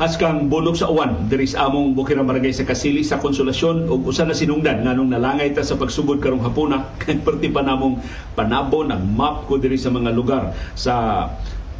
[0.00, 4.32] Haskang bulog sa uwan, diris among Bukirang Barangay sa Kasili sa Konsolasyon ug usa na
[4.32, 8.00] sinungdan nganong nalangay ta sa pagsugod karong hapuna kay perti pa namong
[8.32, 11.28] panabo ng map ko diri sa mga lugar sa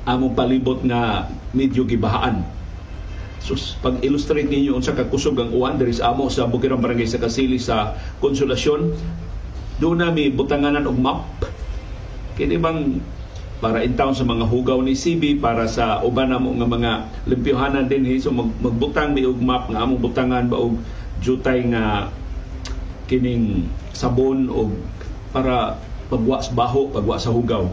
[0.04, 2.44] among palibot nga medyo gibahaan.
[3.40, 7.08] Sus, pag illustrate ninyo unsa ka kusog ang uwan diri sa amo sa Bukirang Barangay
[7.08, 9.00] sa Kasili sa Konsolasyon,
[9.80, 11.24] doon na may butanganan og map.
[12.36, 13.00] Kini bang
[13.60, 16.92] para in sa mga hugaw ni CB para sa uban namo nga mga
[17.28, 20.80] limpyohanan din hi so mag, magbutang mi og map nga among butangan ba og
[21.20, 22.08] jutay nga
[23.04, 24.72] kining sabon og
[25.36, 25.76] para
[26.08, 27.68] pagwa sa baho pagwa sa hugaw.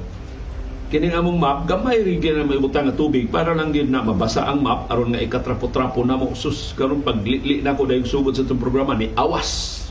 [0.88, 4.44] Kining among map gamay ri gyud may butang nga tubig para lang gyud na mabasa
[4.44, 8.60] ang map aron nga ikatrapo-trapo namo sus karon paglitli na ko dayong sugod sa itong
[8.60, 9.87] programa ni awas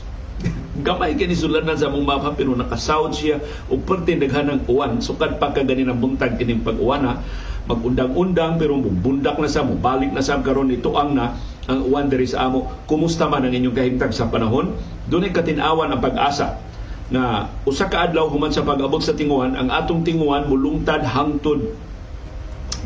[0.77, 3.37] gamay kini sulanan sa mong mapa pero nakasawd siya.
[3.67, 5.01] Ug perti daghanang uwan.
[5.01, 7.21] Sukad pa ka ganin ang buntag kining pag-uwana.
[7.67, 9.75] Magundang-undang pero bundak na sa mo.
[9.75, 11.35] Balik na sa karon ito ang na
[11.67, 12.69] ang uwan diri sa amo.
[12.87, 14.77] Kumusta man ang inyong kahimtang sa panahon?
[15.11, 16.63] Dunay katinawan ang pag-asa
[17.07, 21.75] na usa ka adlaw human sa pag-abot sa tinguhan ang atong tinguhan mulungtad hangtod.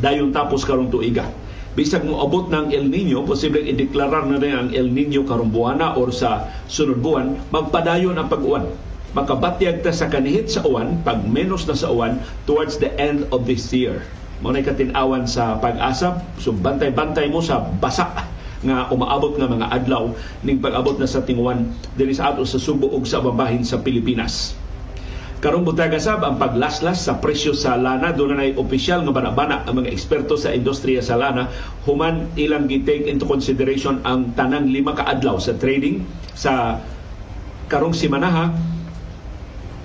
[0.02, 1.30] Dayon tapos karong tuiga
[1.72, 5.96] bisag mo abot ng El Nino, posibleng ideklarar na rin ang El Nino karong buwana
[5.96, 8.68] or sa sunod buwan, magpadayon ang pag-uwan.
[9.16, 13.48] Makabatyag ta sa kanihit sa uwan, pag menos na sa uwan, towards the end of
[13.48, 14.04] this year.
[14.44, 18.28] Muna katinawan sa pag-asa, so bantay-bantay mo sa basa
[18.62, 20.12] nga umaabot nga mga adlaw
[20.46, 24.54] ning pag-abot na sa tinguan dili sa ato sa Subo ug sa babahin sa Pilipinas.
[25.42, 29.82] Karong butaga sab ang paglaslas sa presyo sa lana doon na opisyal nga banabana ang
[29.82, 31.50] mga eksperto sa industriya sa lana
[31.82, 36.06] human ilang gi-take into consideration ang tanang lima ka adlaw sa trading
[36.38, 36.78] sa
[37.66, 38.54] karong simanaha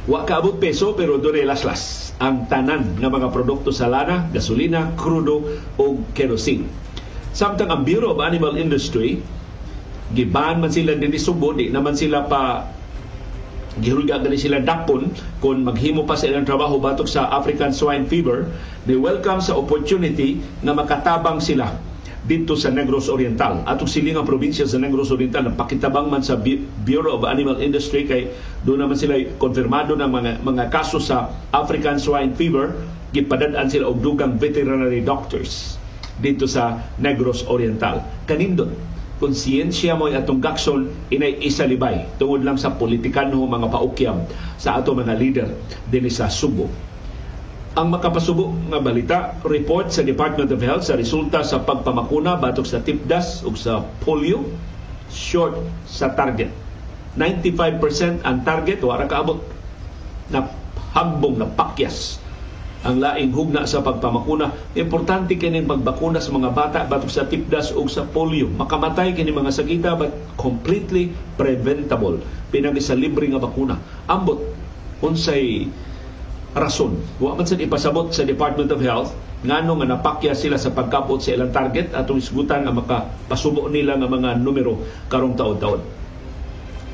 [0.05, 5.41] wa kaabot peso pero doon laslas ang tanan nga mga produkto sa lana, gasolina, krudo
[5.77, 6.69] o kerosene.
[7.33, 9.21] Samtang ang Bureau of Animal Industry
[10.13, 12.73] giban man sila din Subo, di naman sila pa
[13.79, 18.49] gihulga gali sila dakpon kung maghimo pa sa ilang trabaho batok sa African swine fever
[18.89, 21.73] they welcome sa opportunity na makatabang sila
[22.27, 23.63] dito sa Negros Oriental.
[23.63, 26.35] Atong silingang probinsya sa Negros Oriental, napakitabang man sa
[26.83, 28.35] Bureau of Animal Industry kay
[28.67, 32.75] doon naman sila konfirmado ng mga, mga kaso sa African swine fever,
[33.15, 35.79] gipadadaan sila og dugang veterinary doctors
[36.19, 38.03] dito sa Negros Oriental.
[38.27, 38.75] Kanindot,
[39.17, 44.21] konsiyensya mo atong gakson inay isalibay tungod lang sa politikan no mga paukyam
[44.61, 45.49] sa ato mga leader
[45.89, 46.69] dinhi sa Subo.
[47.77, 52.81] Ang makapasubo nga balita, report sa Department of Health sa resulta sa pagpamakuna batok sa
[52.81, 54.41] tipdas ug sa polio,
[55.13, 56.49] short sa target.
[57.13, 59.45] 95% ang target, wala kaabot
[60.33, 60.49] na
[60.97, 62.17] hagbong na pakyas
[62.85, 64.53] ang laing hugna sa pagpamakuna.
[64.77, 68.51] Importante kini magbakuna sa mga bata batok sa tipdas o sa polio.
[68.53, 72.21] Makamatay kini mga sakita but completely preventable.
[72.53, 73.81] Pinagi sa libre nga bakuna.
[74.05, 74.41] Ambot
[75.01, 75.65] unsay
[76.53, 76.97] rason.
[77.17, 79.13] Wa man sad ipasabot sa Department of Health
[79.45, 84.09] ngano nga napakya sila sa pagkapot sa ilang target atong isgutan nga makapasubo nila nga
[84.09, 84.81] mga numero
[85.13, 85.81] karong taon-taon.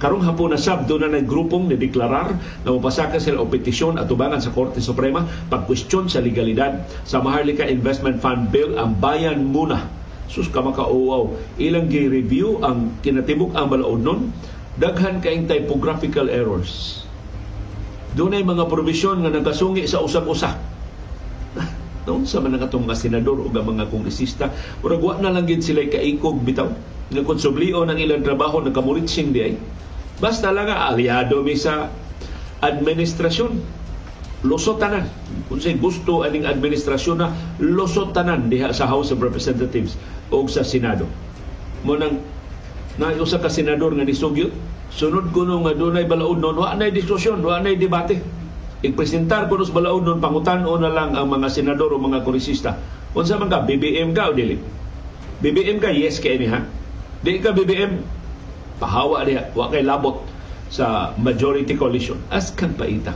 [0.03, 2.35] Karong hapon na sab doon na grupong ni deklarar
[2.67, 7.63] na mapasaka sila o petisyon at tubangan sa Korte Suprema pagkwestiyon sa legalidad sa Maharlika
[7.63, 9.87] Investment Fund Bill ang bayan muna.
[10.27, 11.55] Sus ka makauaw.
[11.55, 14.35] Ilang gi-review ang kinatibok ang balaod nun.
[14.75, 17.07] Daghan kaing typographical errors.
[18.11, 20.51] Doon ay mga provision nga nagasungi sa usag-usa.
[22.11, 24.51] Noon sa mga katong mga senador o mga kongresista,
[24.83, 26.67] murag wa na lang gid sila kaikog bitaw.
[27.07, 29.55] Nga konsublio ng ilang trabaho nakamuritsing di ay
[30.21, 31.89] Basta lang nga aliado mi sa
[32.61, 33.81] administrasyon.
[34.43, 35.07] Lusot tanan.
[35.47, 37.31] Kung say gusto aning administrasyon na
[37.63, 38.11] lusot
[38.51, 39.95] diha sa House of Representatives
[40.29, 41.07] o sa Senado.
[41.87, 42.19] Mo nang
[42.97, 44.53] na usa ka senador nga nisugyo
[44.93, 48.21] sunod ko no nga dunay balaod non wa nay diskusyon wa nay debate
[48.85, 52.77] ipresentar ko nos balaod non pangutan-o na lang ang mga senador o mga kongresista
[53.17, 54.61] unsa man ka BBM ka o dili
[55.41, 56.61] BBM ka yes kay ni ha
[57.25, 58.21] di ka BBM
[58.81, 60.23] pahawa niya, wa kay labot
[60.73, 62.17] sa majority coalition.
[62.33, 63.13] As kan paita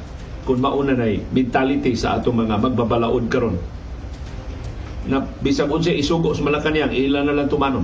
[0.48, 3.59] kung mauna na mentality sa atong mga magbabalaod karon.
[5.12, 7.83] Na bisag unsa isugo sa Malacañang ila na lang tumanon.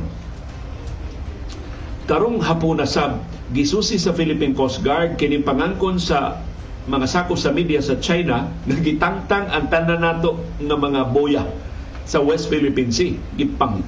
[2.08, 3.20] Karong hapon na sab
[3.52, 6.40] gisusi sa Philippine Coast Guard kini pangangkon sa
[6.84, 11.44] mga sakop sa media sa China nagitangtang ang tanan nato nga mga boya
[12.04, 13.16] sa West Philippine Sea.
[13.40, 13.84] Gipang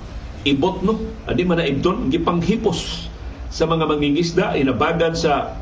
[0.48, 0.96] ibot no?
[1.28, 3.12] Adi man na ibton gipanghipos
[3.56, 5.56] sa mga mangingisda inabagan sa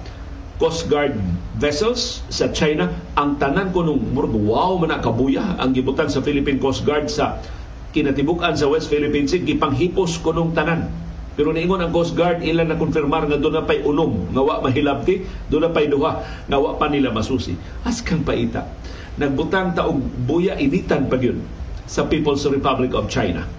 [0.57, 1.13] Coast Guard
[1.61, 6.81] vessels sa China ang tanan ko nung wow man kabuya ang gibutan sa Philippine Coast
[6.89, 7.37] Guard sa
[7.93, 10.89] kinatibukan sa West Philippine Sea gipanghipos kunong tanan
[11.37, 14.61] pero niingon ang Coast Guard ilan na konfirmar nga doon na pay unom nga wa
[14.61, 17.57] mahilabti, doon na pay duha nga wa pa nila masusi.
[17.81, 18.69] Askang paita.
[19.17, 19.97] Nagbutang taog
[20.29, 21.41] buya initan pa yun
[21.89, 23.49] sa People's Republic of China.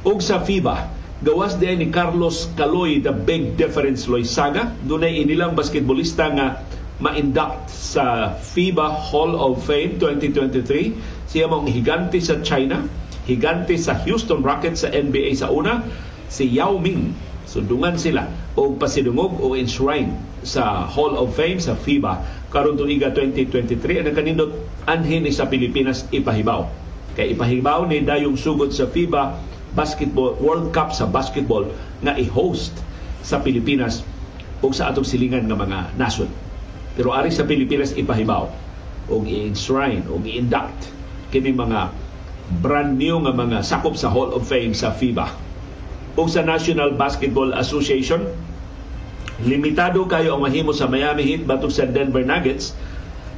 [0.00, 5.52] Ug sa FIBA, gawas din ni Carlos Caloy the Big Difference Loisaga, doon ay inilang
[5.52, 6.64] basketballista nga
[7.00, 11.28] ma-induct sa FIBA Hall of Fame 2023.
[11.28, 12.88] Siya mong higante sa China,
[13.28, 15.84] higante sa Houston Rockets sa NBA sa una,
[16.32, 17.12] si Yao Ming.
[17.44, 24.06] Sundungan sila o pasidungog o enshrine sa Hall of Fame sa FIBA karon tuiga 2023
[24.06, 24.54] ang kanindot
[24.86, 26.64] anhin sa Pilipinas ipahibaw.
[27.18, 31.70] Kay ipahibaw ni dayong sugod sa FIBA Basketball World Cup sa basketball
[32.02, 32.74] nga i-host
[33.22, 34.02] sa Pilipinas
[34.60, 36.28] o sa atong silingan nga mga nasod.
[36.98, 38.44] Pero ari sa Pilipinas ipahibaw
[39.10, 40.90] o i-enshrine o i-induct
[41.30, 41.94] kini mga
[42.58, 45.30] brand new nga mga sakop sa Hall of Fame sa FIBA
[46.18, 48.26] o sa National Basketball Association.
[49.40, 52.76] Limitado kayo ang mahimo sa Miami Heat batok sa Denver Nuggets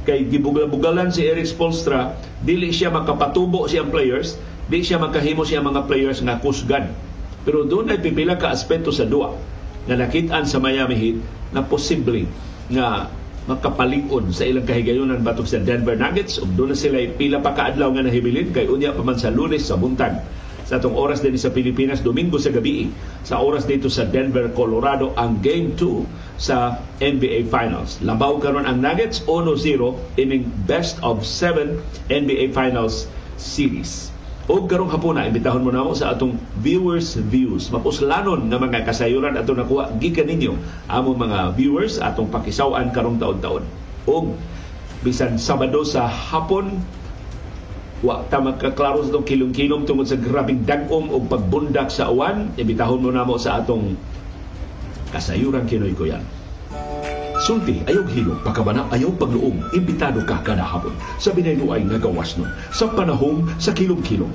[0.03, 2.11] kay gibugal-bugalan si Eric Spolstra
[2.43, 4.35] dili siya makapatubo siyang players
[4.67, 6.91] di siya makahimo siya mga players nga kusgan
[7.43, 9.35] pero doon ay pipila ka aspeto sa duwa
[9.83, 11.17] nga nakitaan sa Miami Heat
[11.51, 12.23] na posible
[12.71, 13.11] nga
[13.43, 17.91] makapalikon sa ilang kahigayunan batok sa Denver Nuggets ug doon na sila pila pa kaadlaw
[17.91, 20.23] nga nahibilin kay unya pa man sa Lunes sa buntag
[20.63, 22.87] sa atong oras din sa Pilipinas Domingo sa gabi
[23.27, 27.99] sa oras dito sa Denver, Colorado ang Game 2 sa NBA Finals.
[27.99, 29.59] Labaw karon ang Nuggets 1-0
[30.15, 34.12] ining best of 7 NBA Finals series.
[34.43, 37.71] O karong hapuna, imbitahon mo na ako sa atong viewers views.
[37.71, 40.59] Mapuslanon nga mga kasayuran ato nakuha gikan ninyo
[40.91, 43.63] among mga viewers atong pakisawan karong taon-taon.
[44.03, 44.35] O
[44.99, 46.75] bisan Sabado sa hapon
[48.03, 52.99] wa ta magkaklaro sa itong kilong-kilong tungod sa grabing dagom o pagbundak sa uwan, ibitahon
[52.99, 53.95] mo na mo sa atong
[55.15, 56.42] kasayuran kinoy ko yan.
[57.43, 60.63] Sulti, ayaw hilong, pagkabana, ayaw pagluong, imbitado ka kada
[61.19, 64.31] sa binayluay nga gawas nun, sa panahong sa kilong-kilong.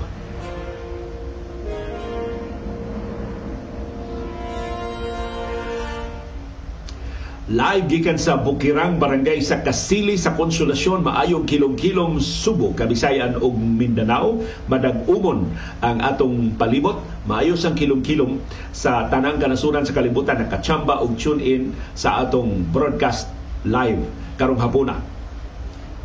[7.49, 14.37] Live gikan sa Bukirang Barangay sa Kasili sa Konsolasyon maayong kilong-kilong Subo, Kabisayan ug Mindanao.
[14.69, 15.49] Madag-umon
[15.81, 18.37] ang atong palibot maayos ang kilong-kilong
[18.69, 23.25] sa tanang kanasuran sa kalibutan nakachamba og tune in sa atong broadcast
[23.65, 24.05] live
[24.37, 25.01] karong hapuna.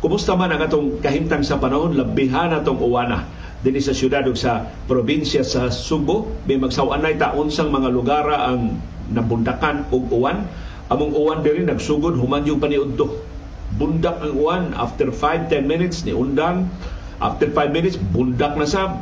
[0.01, 1.93] Kumusta man ang atong kahimtang sa panahon?
[1.93, 3.21] Labihan atong uwana
[3.61, 6.25] dinhi sa syudad ug sa probinsya sa Subo.
[6.49, 8.81] May magsawanay ta unsang mga lugar ang
[9.13, 13.35] nabundakan og uwan among uwan diri nagsugod human yung paniudto
[13.75, 14.63] bundak ang uwan.
[14.75, 16.71] After 5-10 minutes ni undang.
[17.19, 19.01] After 5 minutes bundak na sab.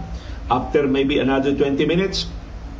[0.49, 2.27] After maybe another 20 minutes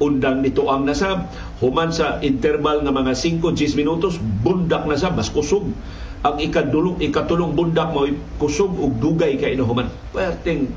[0.02, 1.30] undang nito ang nasab
[1.62, 5.16] human sa interval nga mga 5-10 minutos bundak na sab.
[5.16, 5.70] Mas kusog.
[6.24, 8.08] Ang ikadulong ikatulong bundak mo
[8.40, 9.88] kusog ug dugay kay human.
[10.12, 10.72] Perting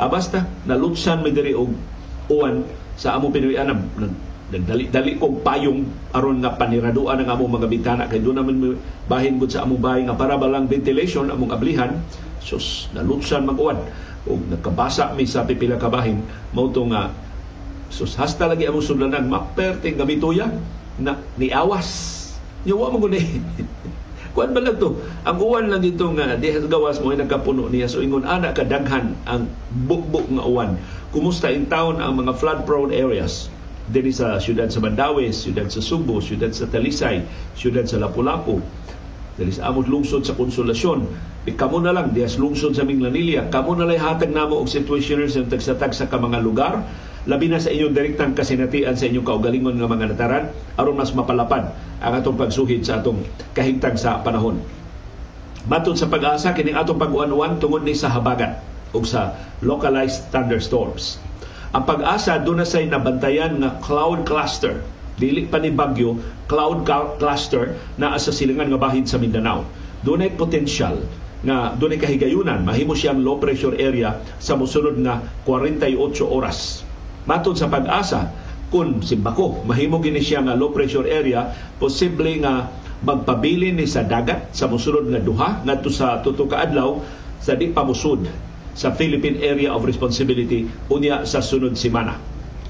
[0.00, 1.72] ah, basta nalutsan mi diri og
[2.30, 2.64] uwan
[2.96, 3.56] sa amo Pinoy
[4.50, 8.54] nagdali-dali kog payong aron nga paniraduan ang among mga bintana kay doon naman
[9.06, 12.02] bahin gud sa among bahay nga para balang ventilation among ablihan
[12.42, 13.78] sus nalutsan mag-uwan
[14.26, 16.18] ug nagkabasa mi sa pipila ka bahin
[16.50, 17.14] mao nga
[17.94, 20.50] sus hasta lagi among sudlanan maperting gamituya
[20.98, 22.18] na niawas
[22.60, 23.16] Yawa mo gud
[24.30, 24.94] Kuan ba lang to?
[25.26, 27.90] Ang uwan lang dito nga di gawas mo ay nagkapuno niya.
[27.90, 29.50] So ingon ana kadaghan ang
[29.90, 30.78] bukbuk nga uwan.
[31.10, 33.50] Kumusta in town ang mga flood prone areas?
[33.90, 37.26] Diri sa siyudad sa Mandawi, siyudad sa Subo, siyudad sa Talisay,
[37.58, 38.62] siyudad sa Lapu-Lapu,
[39.34, 41.10] diri sa amot lungsod sa Konsolasyon.
[41.48, 45.34] E kamo na lang dias lungsod sa Minglanilla, kamo na lang hatag namo og situationers
[45.34, 46.86] sa tagsatag sa ka mga lugar,
[47.26, 50.44] labi na sa inyong direktang kasinatian sa inyong kaugalingon nga mga nataran
[50.78, 54.62] aron mas mapalapad ang atong pagsuhid sa atong kahimtang sa panahon.
[55.68, 58.60] Matod sa pag-asa kining atong pag-uwan tungod ni sa habagat
[58.96, 61.20] ug sa localized thunderstorms
[61.70, 64.82] ang pag-asa doon na say nabantayan nga cloud cluster.
[65.14, 66.18] Dili pa ni bagyo
[66.50, 66.82] cloud
[67.22, 69.62] cluster na sa silingan nga bahin sa Mindanao.
[70.02, 70.98] Doon ay potential
[71.46, 72.66] nga doon ay kahigayunan.
[72.66, 75.94] Mahimo siyang low pressure area sa mosunod nga 48
[76.26, 76.82] oras.
[77.30, 78.34] Matod sa pag-asa
[78.70, 82.70] kung simbako mahimo gini siya nga low pressure area posible nga
[83.02, 87.02] magpabilin ni sa dagat sa mosunod nga duha ngadto sa tuto ka adlaw
[87.42, 88.49] sa di pa musud
[88.80, 92.16] sa Philippine Area of Responsibility unya sa sunod semana.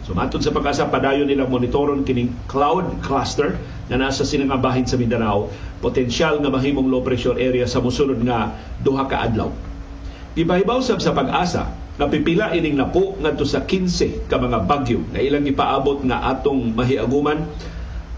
[0.02, 3.55] So matod sa pag-asa padayon nila monitoron kining cloud cluster
[3.87, 5.47] na nasa sinangabahin sa Mindanao,
[5.79, 9.55] potensyal nga mahimong low pressure area sa mosunod nga duha ka adlaw.
[10.35, 15.23] Ibahibaw sab sa pag-asa nga pipila ining napo ngadto sa 15 ka mga bagyo na
[15.23, 17.47] ilang ipaabot nga atong mahiaguman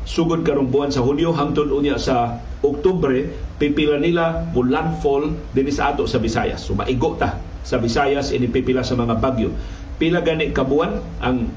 [0.09, 3.29] sugod karong buwan sa Hunyo hangtod unya sa Oktubre
[3.61, 6.65] pipila nila mo landfall dinhi sa ato sa Visayas.
[6.65, 9.55] So maigo ta sa Visayas ini pipila sa mga bagyo.
[9.97, 11.51] Pila gani kabuan ang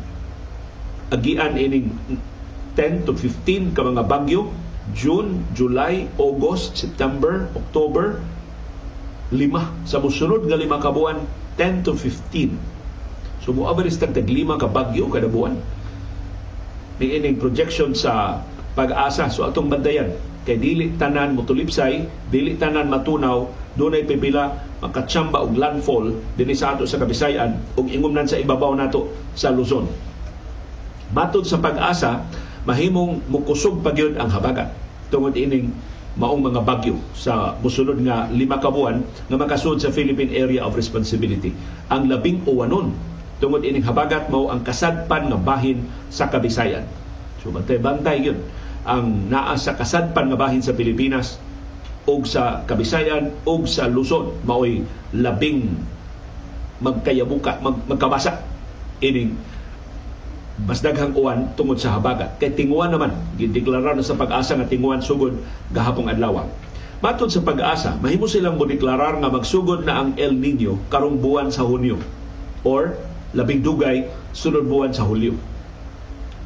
[1.09, 1.93] agian ining
[2.77, 4.49] 10 to 15 ka mga bagyo
[4.93, 8.21] June, July, August, September, October,
[9.33, 9.73] lima.
[9.89, 11.25] Sa musunod nga lima ka buwan,
[11.57, 12.53] 10 to 15.
[13.41, 15.57] So mo average tag lima ka bagyo kada buwan
[16.99, 18.39] ning ining projection sa
[18.75, 20.15] pag-asa so atong bandayan
[20.47, 26.87] kay dili tanan motulipsay dili tanan matunaw dunay pipila makatsamba og landfall dinhi sa ato
[26.87, 29.87] sa Kabisayan ug ingumnan sa ibabaw nato sa Luzon
[31.11, 32.23] matud sa pag-asa
[32.65, 34.73] mahimong mukusog pagyud ang habagat
[35.13, 35.69] tungod ining
[36.15, 40.73] maong mga bagyo sa musunod nga lima ka buwan nga makasud sa Philippine Area of
[40.73, 41.51] Responsibility
[41.91, 42.95] ang labing uwanon
[43.43, 46.87] tungod ining habagat mao ang kasadpan nga bahin sa Kabisayan.
[47.43, 48.39] So bantay-bantay yun
[48.87, 51.35] ang naa sa kasadpan nga bahin sa Pilipinas
[52.05, 55.73] og sa Kabisayan og sa Luzon maoy labing
[56.81, 58.45] magkayabuka mag, magkabasa
[59.01, 59.37] ining
[60.63, 62.39] mas daghang uwan tungod sa habagat.
[62.39, 65.35] Kay tinguan naman, gideklarar na sa pag-asa nga tinguan sugod
[65.75, 66.47] gahapong adlaw.
[67.03, 71.51] Matod sa pag-asa, mahimo silang mo deklarar nga magsugod na ang El Nino karong buwan
[71.51, 71.99] sa Hunyo
[72.63, 72.95] or
[73.35, 75.35] labing dugay sunod buwan sa Hulyo.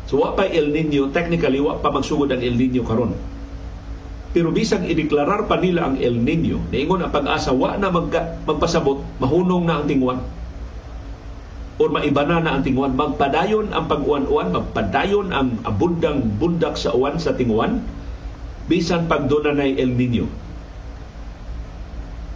[0.09, 3.13] So wa pa El Nino, technically wa pa magsugod ang El Nino karon.
[4.29, 9.01] Pero bisag ideklarar pa nila ang El Nino, niingon ang pag-asa wa na magka, magpasabot,
[9.17, 10.21] mahunong na ang tingwan.
[11.81, 17.33] O maibana na ang tingwan, magpadayon ang pag-uwan-uwan, magpadayon ang abundang bundak sa uwan sa
[17.33, 17.81] tingwan,
[18.69, 20.29] bisan pag na El Nino.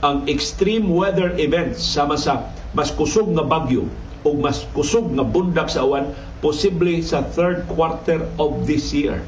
[0.02, 3.86] Ang extreme weather events sama sa mas kusog nga bagyo
[4.26, 6.10] o mas kusog nga bundak sa awan
[6.42, 9.22] posible sa third quarter of this year.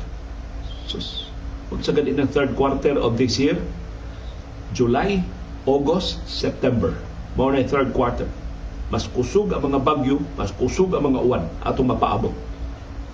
[0.90, 1.25] Sus,
[1.70, 3.58] kung sa ganit ng third quarter of this year,
[4.76, 5.24] July,
[5.66, 6.94] August, September.
[7.36, 8.30] Mao na third quarter.
[8.94, 12.34] Mas kusog ang mga bagyo, mas kusog ang mga uwan atong mapaabot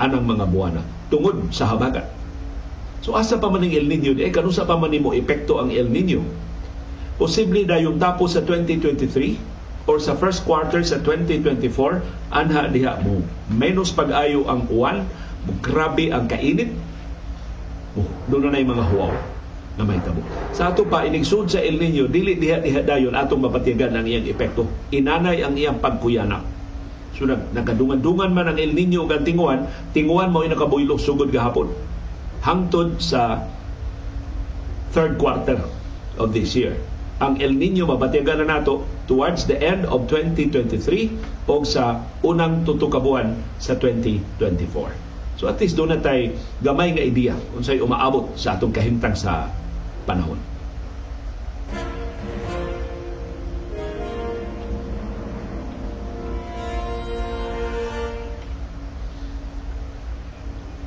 [0.01, 0.81] anang mga buwana
[1.13, 2.09] tungod sa habagat.
[3.05, 6.25] So asa pa man El Nino, eh kanusa pa man mo epekto ang El Nino?
[7.21, 9.37] Posible dayon tapos sa 2023
[9.89, 15.05] or sa first quarter sa 2024 anha diha mo menos pag-ayo ang uwan
[15.61, 16.69] grabe ang kainit
[17.97, 19.13] oh, doon na mga huwaw
[19.79, 20.19] na may tabo.
[20.51, 24.27] Sa ato pa inigsud sa El Nino dili diha diha dayon atong mapatigan ang iyang
[24.27, 24.67] epekto.
[24.91, 26.43] Inanay ang iyang pagkuyana.
[27.15, 31.71] So nag, nagkadungan-dungan man ang El Nino ug tinguan, tinguan mo nakabuylo sugod gahapon.
[32.43, 33.47] Hangtod sa
[34.91, 35.61] third quarter
[36.19, 36.75] of this year
[37.21, 43.37] ang El Nino mabatigan na nato towards the end of 2023 o sa unang tutukabuan
[43.61, 45.10] sa 2024.
[45.41, 49.17] So at least doon na tayo gamay nga ideya kung sa'y umaabot sa atong kahintang
[49.17, 49.49] sa
[50.05, 50.37] panahon.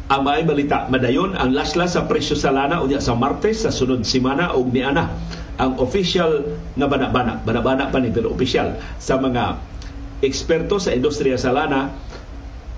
[0.04, 4.06] ang may balita madayon ang laslas sa presyo sa lana unya sa Martes sa sunod
[4.06, 5.11] semana og niana
[5.58, 9.58] ang official nga banabana banabana pa ni pero official sa mga
[10.23, 11.90] eksperto sa industriya sa lana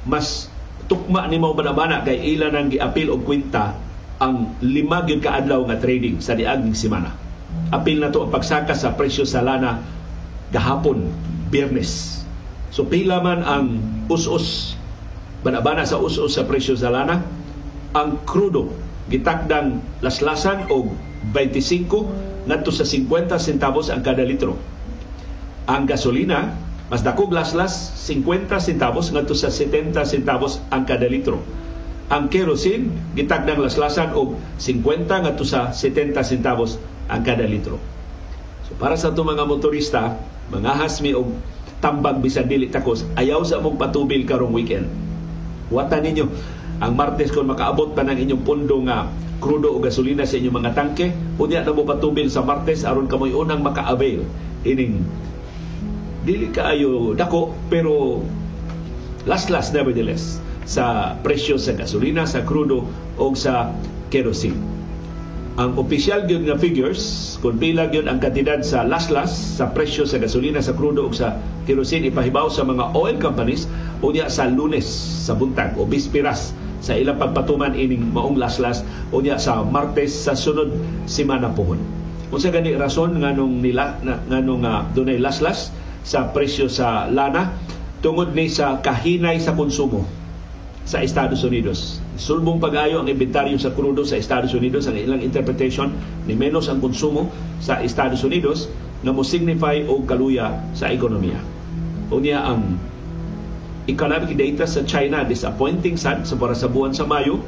[0.08, 0.48] mas
[0.86, 3.74] tukma ni mo banabana kay ila nang giapil og kwenta
[4.22, 7.12] ang lima gyud ka adlaw nga trading sa niaging semana
[7.74, 9.82] apil na to ang pagsaka sa presyo sa lana
[10.54, 11.10] gahapon
[11.46, 12.22] Biyernes.
[12.74, 13.78] So pila man ang
[14.10, 14.74] us-us.
[15.46, 17.22] Banabana sa us sa presyo sa lana.
[17.94, 18.66] Ang krudo
[19.06, 20.90] gitakdang laslasan og
[21.30, 24.58] 25 ngadto sa 50 centavos ang kada litro.
[25.70, 26.50] Ang gasolina
[26.86, 31.42] mas dakog laslas 50 centavos ngadto sa 70 centavos ang kada litro.
[32.06, 36.78] Ang kerosene gitakdang laslasan og 50 ngadto sa 70 centavos
[37.10, 37.82] ang kada litro.
[38.70, 40.14] So para sa itong mga motorista
[40.46, 41.34] mga hasmi og
[41.82, 44.86] tambag bisan dili takos ayaw sa mong patubil karong weekend.
[45.74, 46.26] Watan ninyo
[46.78, 49.10] ang Martes kung makaabot pa ng inyong pundo nga
[49.42, 53.34] krudo o gasolina sa inyong mga tangke, unya na mo patubil sa Martes aron kamoy
[53.34, 54.22] unang maka-avail
[54.62, 55.02] ining
[56.26, 58.20] dili kaayo dako pero
[59.30, 62.82] last last nevertheless sa presyo sa gasolina, sa krudo
[63.22, 63.70] o sa
[64.10, 64.76] kerosene
[65.56, 67.00] ang opisyal gyud nga figures
[67.40, 71.40] kung pila gyud ang kantidad sa laslas sa presyo sa gasolina sa krudo ug sa
[71.64, 73.64] kerosene ipahibaw sa mga oil companies
[74.04, 74.84] unya sa Lunes
[75.24, 76.52] sa buntag o bispiras
[76.84, 78.84] sa ilang pagpatuman ining maong laslas
[79.16, 80.76] unya sa Martes sa sunod
[81.08, 81.80] semana pohon.
[82.28, 85.72] Unsa gani rason nganong nila nga nganong uh, dunay laslas
[86.06, 87.50] sa presyo sa lana
[87.98, 90.06] tungod ni sa kahinay sa konsumo
[90.86, 91.98] sa Estados Unidos.
[92.14, 95.90] Sulbong pag-ayo ang inventaryo sa krudo sa Estados Unidos ang ilang interpretation
[96.30, 97.26] ni menos ang konsumo
[97.58, 98.70] sa Estados Unidos
[99.02, 101.42] na mo signify og kaluya sa ekonomiya.
[102.14, 102.78] Unya ang
[103.90, 107.42] economic data sa China disappointing sad sa para sa buwan sa Mayo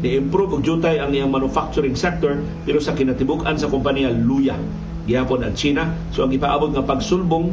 [0.00, 4.56] ni-improve og jutay ang iyang manufacturing sector pero sa kinatibuk-an sa kompanya luya
[5.04, 5.92] gihapon ang China.
[6.12, 7.52] So ang ipaabot nga pagsulbong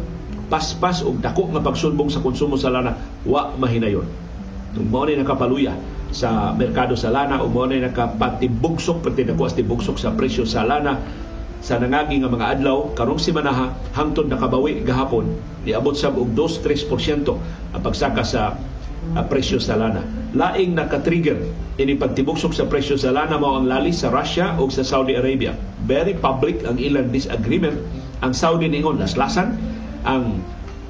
[0.51, 4.07] paspas og dako nga pagsulbong sa konsumo sa lana wa mahinayon.
[4.87, 5.75] Mao ni nakapaluya
[6.11, 10.67] sa merkado sa lana o mao ni nakapatibugsok pati dako as tibugsok sa presyo sa
[10.67, 10.99] lana
[11.61, 15.29] sa nangagi nga mga adlaw karong simanaha hangtod nakabawi gahapon
[15.61, 16.89] niabot sab og 2-3%
[17.77, 18.57] ang pagsaka sa
[19.17, 20.03] uh, presyo sa lana.
[20.33, 21.37] Laing naka-trigger
[21.81, 25.57] ini pagtibugsok sa presyo sa lana mao ang lali sa Russia o sa Saudi Arabia.
[25.89, 27.79] Very public ang ilang disagreement.
[28.21, 29.57] Ang Saudi ningon laslasan
[30.05, 30.41] ang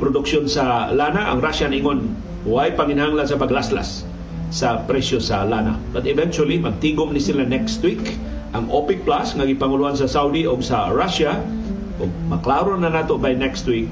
[0.02, 4.02] produksyon sa lana, ang Russia ningon Huwag panginhanglan sa paglaslas
[4.50, 5.78] sa presyo sa lana.
[5.94, 8.18] But eventually, magtigom ni sila next week
[8.58, 11.38] ang OPEC Plus nga gipanguluhan sa Saudi o sa Russia
[12.02, 13.88] o maklaro na nato by next week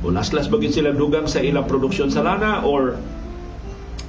[0.00, 2.96] o laslas bagin sila dugang sa ilang produksyon sa lana or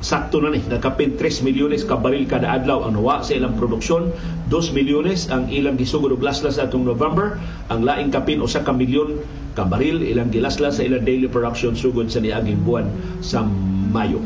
[0.04, 4.12] sakto na ni nakapin 3 milyones ka baril kada adlaw ang nawa sa ilang produksyon
[4.52, 7.40] 2 milyones ang ilang gisugod og laslas atong November
[7.72, 9.24] ang laing kapin usa ka milyon
[9.56, 12.92] ka baril ilang gilaslas sa ilang daily production sugod sa niaging buwan
[13.24, 13.48] sa
[13.96, 14.20] Mayo.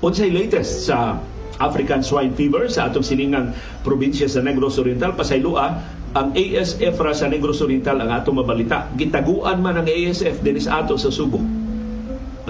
[0.00, 1.20] Unsay latest sa
[1.60, 3.52] African swine fever sa atong silingang
[3.84, 5.12] probinsya sa Negros Oriental.
[5.12, 5.64] Pasaylua
[6.16, 8.88] ang ASF ra sa Negros Oriental ang atong mabalita.
[8.96, 11.59] Gitaguan man ang ASF dinis ato sa Subo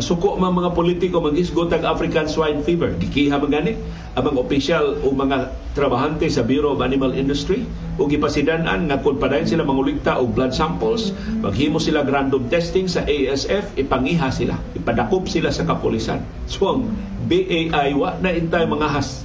[0.03, 2.93] Suko man mga politiko maghisgot ang African swine fever.
[2.97, 3.79] Gikiha man gani
[4.19, 7.63] ang opisyal o mga trabahante sa Bureau of Animal Industry
[7.97, 13.07] o gipasidanan nga kung padayon sila mangulikta og blood samples, maghimo sila random testing sa
[13.07, 16.25] ASF, ipangiha sila, ipadakop sila sa kapulisan.
[16.51, 16.91] So ang
[17.31, 19.23] BAI wa na intay mga has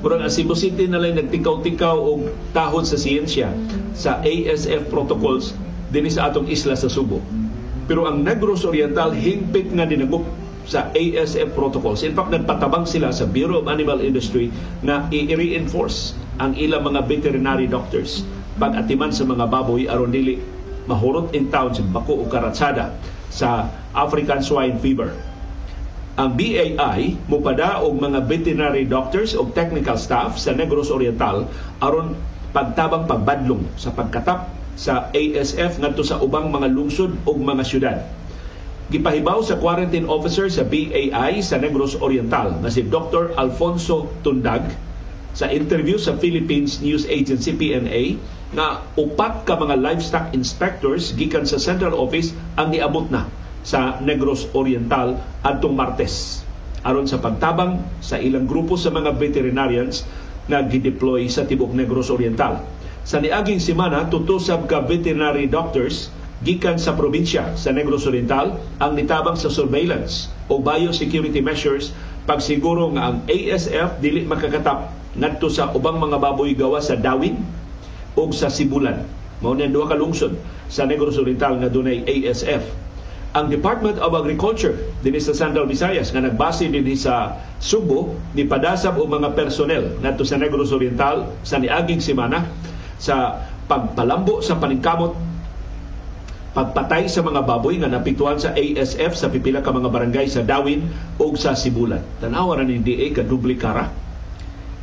[0.00, 3.52] Murang ang Cebu City na lang nagtikaw-tikaw og tahon sa siyensya
[3.96, 5.56] sa ASF protocols
[5.88, 7.20] dinhi sa atong isla sa Subo
[7.90, 10.22] pero ang Negros Oriental hingpit nga dinagop
[10.62, 12.06] sa ASF protocols.
[12.06, 14.54] In fact, nagpatabang sila sa Bureau of Animal Industry
[14.86, 18.22] na i-reinforce ang ilang mga veterinary doctors
[18.62, 20.38] pag-atiman sa mga baboy aron dili
[20.86, 22.94] mahurot in town sa bako o karatsada
[23.26, 25.10] sa African swine fever.
[26.14, 31.50] Ang BAI mupada og mga veterinary doctors o technical staff sa Negros Oriental
[31.82, 32.14] aron
[32.54, 37.98] pagtabang pagbadlong sa pagkatap sa ASF ngadto sa ubang mga lungsod ug mga syudad.
[38.88, 43.36] Gipahibaw sa quarantine officer sa BAI sa Negros Oriental na si Dr.
[43.36, 44.72] Alfonso Tundag
[45.36, 48.16] sa interview sa Philippines News Agency PNA
[48.56, 53.28] na upat ka mga livestock inspectors gikan sa central office ang niabot na
[53.60, 56.42] sa Negros Oriental adtong Martes
[56.80, 60.08] aron sa pagtabang sa ilang grupo sa mga veterinarians
[60.48, 62.79] na gideploy sa tibok Negros Oriental.
[63.00, 66.12] Sa niaging semana, tutusab ka veterinary doctors
[66.44, 71.92] gikan sa probinsya sa Negros Oriental ang nitabang sa surveillance o biosecurity measures
[72.28, 77.40] pagsiguro nga ang ASF dili makakatap ngadto sa ubang mga baboy gawa sa Dawin
[78.16, 79.04] o sa Sibulan.
[79.40, 80.36] Mao ni duha ka lungsod
[80.68, 82.64] sa Negros Oriental nga dunay ASF.
[83.30, 89.00] Ang Department of Agriculture dinhi sa Central Visayas nga nagbase dinhi sa Subo ni padasab
[89.00, 92.44] og mga personnel ngadto sa Negros Oriental sa niaging semana
[93.00, 95.30] sa pagpalambo sa paningkamot
[96.50, 100.82] pagpatay sa mga baboy nga napituan sa ASF sa pipila ka mga barangay sa Dawin
[101.22, 102.02] o sa Sibulan.
[102.18, 103.86] Tanawa na ni DA ka dubli kara.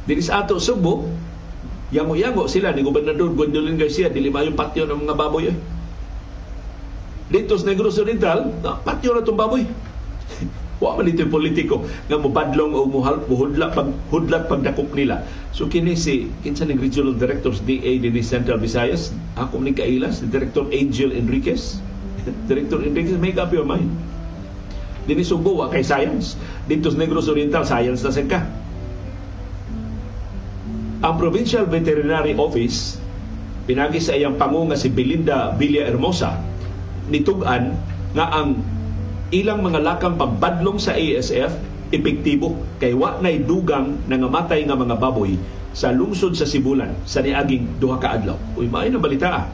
[0.07, 1.03] Dili sa ato Subo,
[1.91, 5.51] yango-yango sila ni Gobernador Gwendolyn Garcia, dili yung patio ng mga baboy.
[5.51, 5.57] Eh.
[7.27, 8.47] Dito sa Negros Oriental,
[8.87, 9.67] patio na itong baboy.
[10.77, 15.25] Wa man ito politiko nga mobadlong o muhal muhudlak pag hudlak pagdakop nila.
[15.49, 20.29] So kini si kinsa ning regional directors DA dinhi Central Visayas, ako ni kailas, si
[20.29, 21.81] Director Angel Enriquez.
[22.49, 23.89] Director Enriquez, make up your mind.
[25.09, 26.37] Dini Subo wa kay science.
[26.69, 28.41] Dito sa Negros Oriental, science na ka.
[30.97, 33.01] Ang Provincial Veterinary Office
[33.67, 36.39] pinagi sa iyang pangu si Belinda Villa Hermosa
[37.11, 37.75] nitugan
[38.15, 38.59] nga ang
[39.33, 41.51] ilang mga lakang pagbadlong sa ASF
[41.91, 45.35] epektibo kay wa nay dugang nangamatay nga mga baboy
[45.75, 48.39] sa lungsod sa Sibulan sa niaging duha ka adlaw.
[48.55, 49.27] Uy maay na balita.
[49.29, 49.45] Ah.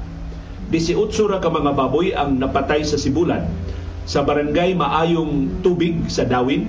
[0.71, 3.45] 18 ra ka mga baboy ang napatay sa Sibulan
[4.03, 6.65] sa barangay Maayong Tubig sa Dawin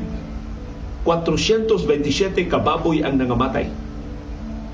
[1.05, 3.69] 427 kababoy ang nangamatay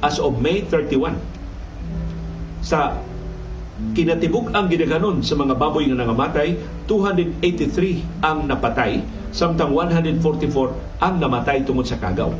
[0.00, 1.18] as of May 31
[2.62, 2.98] sa
[3.96, 9.02] kinatibuk ang gidaganon sa mga baboy nga nangamatay 283 ang napatay
[9.34, 12.30] samtang 144 ang namatay tungod sa kagaw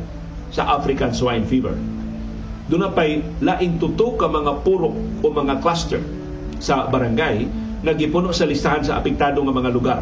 [0.51, 1.75] sa African swine fever
[2.71, 5.99] doon pa'y laing tuto ka mga purok o mga cluster
[6.61, 7.43] sa barangay
[7.83, 9.99] na gipuno sa listahan sa apektado nga mga lugar.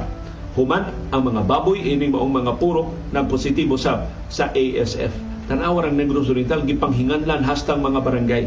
[0.54, 5.10] Human ang mga baboy ining maong mga purok na positibo sa sa ASF.
[5.49, 8.43] Tanawa ang Negros Oriental gipanghinganlan hastang mga barangay.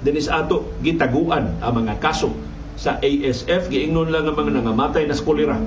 [0.00, 2.32] Dinis ato gitaguan ang mga kaso
[2.80, 5.60] sa ASF giingnon lang ang mga nangamatay na skolera.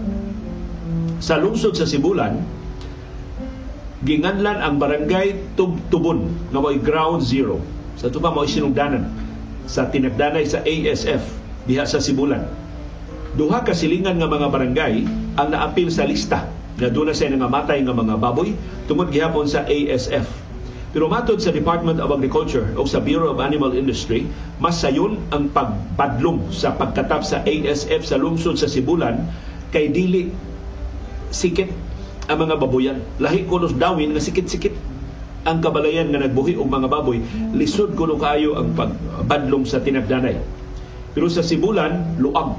[1.22, 2.42] Sa lungsod sa Sibulan,
[4.02, 7.62] ginganlan ang barangay Tubtubon nga may ground zero
[7.96, 9.06] sa tuba mo sinungdanan
[9.70, 11.24] sa tinagdanay sa ASF
[11.70, 12.44] diha sa Sibulan.
[13.38, 14.94] Duha ka silingan nga mga barangay
[15.38, 18.58] ang naapil sa lista nga doon na sa nangamatay nga mga baboy
[18.90, 20.43] tungod gihapon sa ASF.
[20.94, 24.30] Pero sa Department of Agriculture o sa Bureau of Animal Industry,
[24.62, 29.26] mas sayon ang pagpadlong sa pagkatap sa ASF sa lungsod sa Sibulan
[29.74, 30.30] kay dili
[31.34, 31.74] sikit
[32.30, 33.02] ang mga baboyan.
[33.18, 34.78] Lahi kunos dawin nga sikit-sikit
[35.50, 37.26] ang kabalayan nga nagbuhi og mga baboy.
[37.58, 40.38] Lisod kuno kaayo ang pagbadlong sa tinagdanay.
[41.18, 42.54] Pero sa sibulan luag.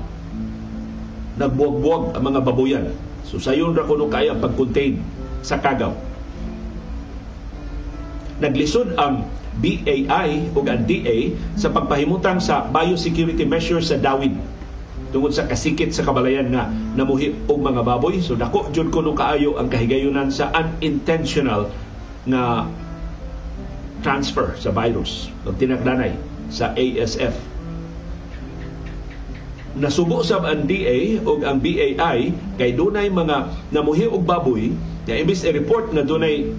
[1.38, 2.85] Nagbuwag-buwag ang mga baboyan.
[3.23, 4.99] So sayon ra kuno kaayo ang pag-contain
[5.47, 6.13] sa kagaw
[8.42, 9.27] naglisod ang
[9.62, 14.35] BAI o ang DA sa pagpahimutang sa biosecurity measures sa Dawin
[15.14, 16.66] tungod sa kasikit sa kabalayan nga
[16.99, 18.18] namuhi og mga baboy.
[18.18, 21.70] So dako jud kuno kaayo ang kahigayunan sa unintentional
[22.27, 22.66] na
[24.03, 25.31] transfer sa virus.
[25.47, 26.18] Ng tinagdanay
[26.51, 27.55] sa ASF.
[29.79, 34.75] Nasubo sa ang DA o ang BAI kay dunay mga namuhi og baboy.
[35.07, 36.51] Na imbis i-report na dunay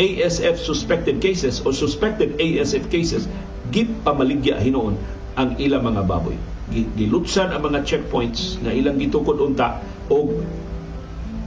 [0.00, 3.28] ASF suspected cases o suspected ASF cases
[3.68, 4.96] gip pamaligya hinoon
[5.36, 6.36] ang ilang mga baboy.
[6.72, 10.32] Gilutsan ang mga checkpoints na ilang gitukod unta o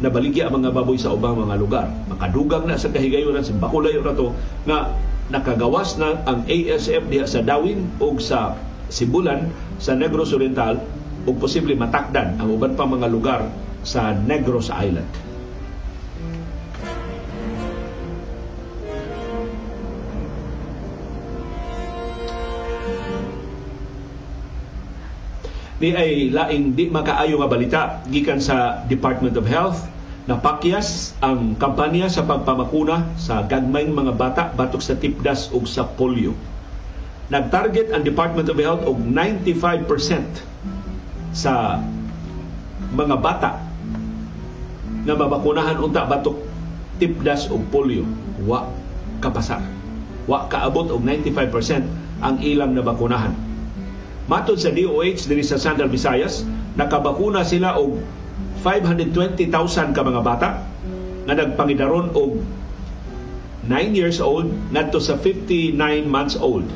[0.05, 1.87] nabaligya ang mga baboy sa ubang mga lugar.
[2.11, 4.37] Makadugang na sa kahigayonan sa Bakulayo na to
[4.69, 4.93] nga
[5.33, 8.53] nakagawas na ang ASF diha sa Dawin o sa
[8.93, 9.49] Sibulan
[9.81, 10.77] sa Negros Oriental
[11.25, 13.41] ug posible matakdan ang uban pa mga lugar
[13.81, 15.32] sa Negros Island.
[25.83, 29.83] Ni ay laing di makaayo nga balita gikan sa Department of Health
[30.23, 36.31] Napakyas ang kampanya sa pagpamakuna sa gagmayng mga bata batok sa tipdas ug sa polio.
[37.27, 39.83] Nagtarget ang Department of Health og 95%
[41.35, 41.83] sa
[42.95, 43.59] mga bata
[45.03, 46.39] na mabakunahan unta batok
[47.03, 48.07] tipdas ug polio.
[48.47, 48.71] Wa
[49.19, 49.59] kapasar.
[50.23, 51.83] Wa kaabot og 95%
[52.23, 53.35] ang ilang nabakunahan.
[54.31, 56.47] Matod sa DOH diri sa Central Visayas,
[56.79, 57.99] nakabakuna sila og
[58.63, 60.49] 520,000 ka mga bata
[61.27, 62.39] nga nagpangidaron og
[63.67, 65.75] 9 years old ngadto sa 59
[66.07, 66.67] months old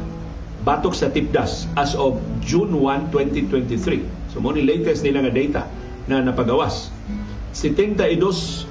[0.67, 4.35] batok sa tipdas as of June 1, 2023.
[4.35, 5.61] So mo ni latest nila nga data
[6.11, 6.91] na napagawas.
[7.55, 8.67] 72%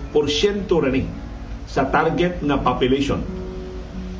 [0.68, 1.08] ra ni
[1.64, 3.24] sa target nga population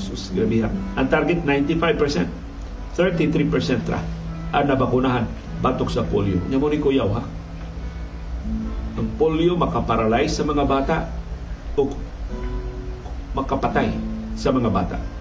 [0.00, 4.00] Sus grabe ang target 95% 33% ra
[4.56, 5.28] ang nabakunahan
[5.60, 6.40] batok sa polio.
[6.48, 7.28] Nya mo ni kuyaw ha?
[8.96, 11.12] Ang polio makaparalyze sa mga bata
[11.76, 11.92] o
[13.36, 13.92] makapatay
[14.32, 15.19] sa mga bata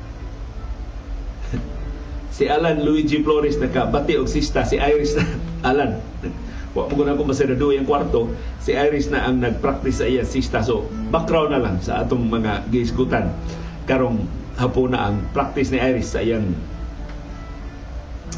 [2.30, 4.65] si Alan Luigi Flores nakabati og sista.
[4.65, 5.24] Si Iris na
[5.70, 6.00] Alan.
[6.78, 8.30] Wa mo guna ko masenado yung kwarto.
[8.62, 10.62] Si Iris na ang nagpractice sa iya sista.
[10.62, 13.34] So background na lang sa atong mga giisgutan.
[13.89, 14.22] Karong
[14.60, 16.54] hapon na ang practice ni Iris sa iyang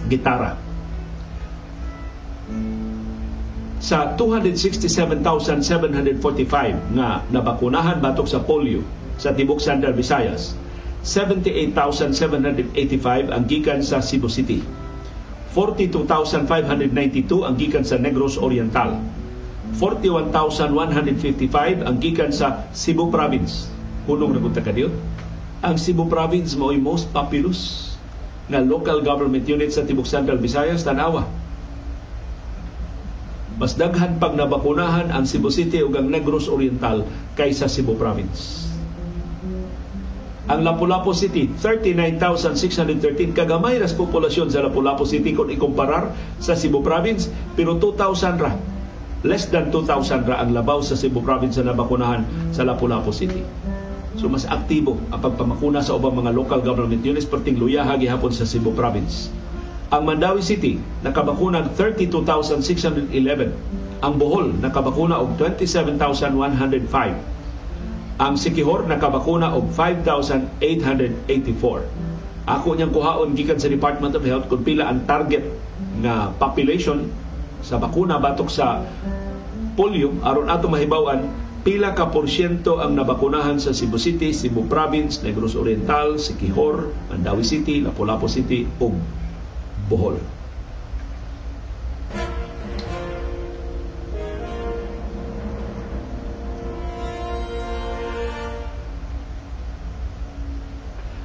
[0.08, 0.56] gitara.
[3.82, 8.86] Sa 267,745 nga nabakunahan batok sa polio
[9.18, 10.54] sa tibok Central Visayas
[11.02, 14.62] 78,785 ang gikan sa Cebu City.
[15.58, 19.02] 42,592 ang gikan sa Negros Oriental.
[19.82, 23.66] 41,155 ang gikan sa Cebu Province.
[24.06, 24.70] Punong nagunta ka
[25.66, 27.90] Ang Cebu Province mo most populous
[28.46, 31.26] na local government unit sa Tibok Central Visayas, Tanawa.
[33.58, 38.71] Mas daghan pag nabakunahan ang Cebu City ug ang Negros Oriental kaysa Cebu Province
[40.52, 46.12] ang Lapu-Lapu City 39,613 kagamay ras populasyon sa Lapu-Lapu City kung ikumparar
[46.44, 48.52] sa Cebu Province pero 2,000 ra.
[49.24, 53.40] Less than 2,000 ra ang labaw sa Cebu Province na nabakunahan sa Lapu-Lapu City.
[54.20, 58.44] So mas aktibo ang pagpamakuna sa ubang mga local government units perting luyaha gihapon sa
[58.44, 59.32] Cebu Province.
[59.96, 63.08] Ang Mandawi City nakabakunan 32,611
[64.04, 67.40] ang Bohol nakabakuna og 27,105
[68.18, 71.32] ang Sikihor nakabakuna og 5,884.
[72.50, 75.46] Ako niyang kuhaon gikan sa Department of Health kung pila ang target
[76.02, 77.08] nga population
[77.62, 78.82] sa bakuna batok sa
[79.78, 81.30] polio aron ato mahibawan
[81.62, 87.86] pila ka porsyento ang nabakunahan sa Cebu City, Cebu Province, Negros Oriental, Sikihor, Mandawi City,
[87.86, 88.98] Lapu-Lapu City ug
[89.86, 90.18] Bohol.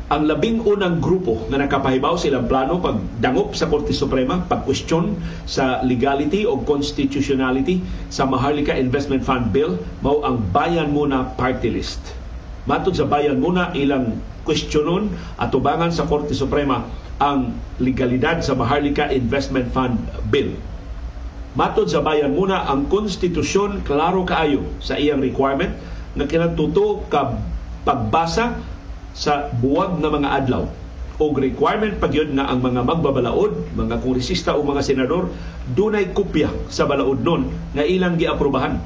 [0.06, 5.18] Ang labing unang grupo nga nakapahibaw silang plano pagdangop sa Korte Suprema, pagkwestiyon
[5.50, 9.74] sa legality o constitutionality sa Maharlika Investment Fund Bill
[10.06, 12.14] mao ang Bayan Muna Party List.
[12.70, 15.10] Matod sa Bayan Muna ilang kwestiyonon
[15.42, 16.86] at tubangan sa Korte Suprema
[17.18, 19.98] ang legalidad sa Maharlika Investment Fund
[20.30, 20.54] Bill.
[21.58, 25.74] Matod sa Bayan Muna ang konstitusyon klaro kaayo sa iyang requirement
[26.14, 27.42] nga kinatuto ka
[27.82, 28.75] pagbasa
[29.16, 30.68] sa buwag na mga adlaw
[31.16, 35.32] o requirement pa na ang mga magbabalaod, mga kongresista o mga senador,
[35.72, 38.76] dunay kopya sa balaod nun na ilang giaprobahan.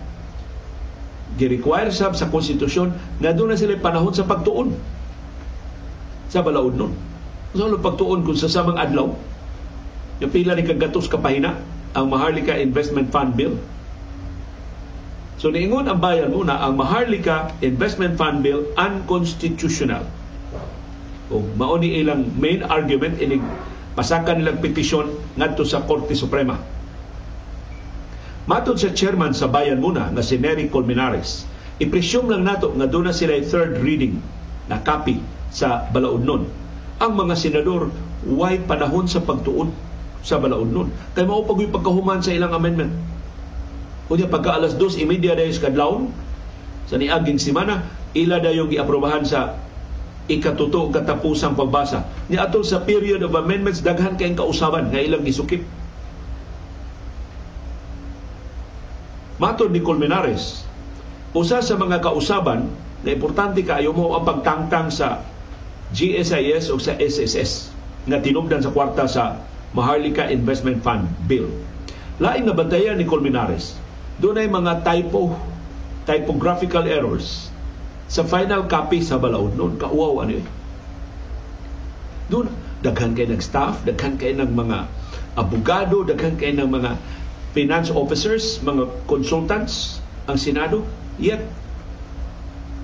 [1.34, 4.70] Gi-require sab sa konstitusyon na doon na sila panahon sa pagtuon
[6.30, 6.94] sa balaod nun.
[7.50, 9.10] So, ano pagtuon kung sa samang adlaw,
[10.22, 11.58] yung pila ni kagatos kapahina
[11.98, 13.58] ang Maharlika Investment Fund Bill.
[15.40, 20.04] So niingon ang bayan muna ang Maharlika Investment Fund Bill unconstitutional
[21.30, 23.42] o mao ilang main argument inig
[23.94, 26.58] pasakan nilang petisyon ngadto sa Korte Suprema.
[28.50, 31.46] Matod sa chairman sa bayan muna nga si Nery Colmenares,
[31.78, 34.18] ipresyum lang nato nga doon na sila third reading
[34.66, 35.22] na copy
[35.54, 36.26] sa balaod
[37.00, 37.94] Ang mga senador
[38.26, 39.70] way panahon sa pagtuon
[40.20, 42.92] sa balaod Kay mao pag pagkahuman sa ilang amendment.
[44.10, 46.02] Kunya pagka alas 2:30 dayon sa kadlawon
[46.90, 47.86] sa niaging semana,
[48.18, 49.54] ila dayong giaprobahan sa
[50.30, 52.06] ikatuto katapusang pagbasa.
[52.30, 55.66] Ni atol sa period of amendments daghan kayong kausaban nga ilang gisukip.
[59.40, 60.62] Matod ni Colmenares,
[61.34, 62.70] usa sa mga kausaban
[63.02, 65.24] na importante kaayo mo ang pagtangtang sa
[65.90, 67.72] GSIS o sa SSS
[68.06, 69.42] na tinubdan sa kwarta sa
[69.74, 71.50] Maharlika Investment Fund Bill.
[72.20, 73.74] Laing nabantayan ni Colmenares,
[74.20, 75.34] doon ay mga typo,
[76.04, 77.49] typographical errors
[78.10, 79.78] sa final copy sa balaod noon.
[79.78, 80.46] Kauwaw ano eh.
[82.26, 82.50] Doon,
[82.82, 84.90] daghan kayo ng staff, daghan kayo ng mga
[85.38, 86.98] abogado, daghan kayo ng mga
[87.54, 90.82] finance officers, mga consultants, ang Senado.
[91.22, 91.42] Yet,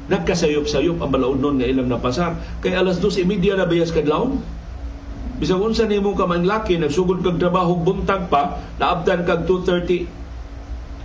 [0.06, 2.38] nagkasayop-sayop ang balaod noon nga ilang napasar.
[2.62, 4.38] Kay alas 2.30 na bayas kadlawon.
[5.36, 10.08] Bisag unsa nimo ka man laki nagsugod kag trabaho buntag pa, naabdan kag 2:30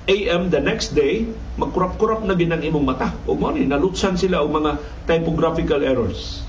[0.08, 1.28] AM the next day,
[1.62, 3.14] magkurap-kurap na ginang imong mata.
[3.30, 6.42] O mo ni nalutsan sila og mga typographical errors.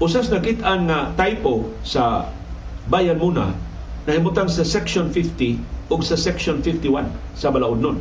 [0.00, 2.32] Usas nakitaan nga typo sa
[2.90, 3.54] bayan muna
[4.08, 7.06] nahimutang sa section 50 o sa section 51
[7.38, 7.98] sa balaod nun.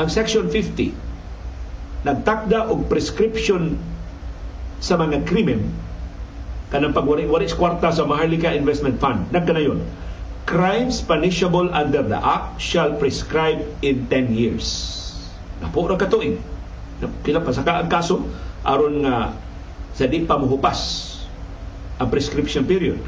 [0.00, 1.12] Ang section 50
[2.02, 3.78] nagtakda og prescription
[4.82, 5.62] sa mga krimen
[6.74, 9.30] kanang pagwari-wari kwarta sa Maharlika Investment Fund.
[9.30, 9.78] Nagkanayon
[10.46, 14.66] crimes punishable under the Act shall prescribe in 10 years.
[15.62, 16.38] Napo ra katuig.
[17.22, 18.22] Pila pa sa ang kaso
[18.62, 19.34] aron nga
[19.94, 21.10] sa di pa mohupas
[21.98, 22.98] ang prescription period.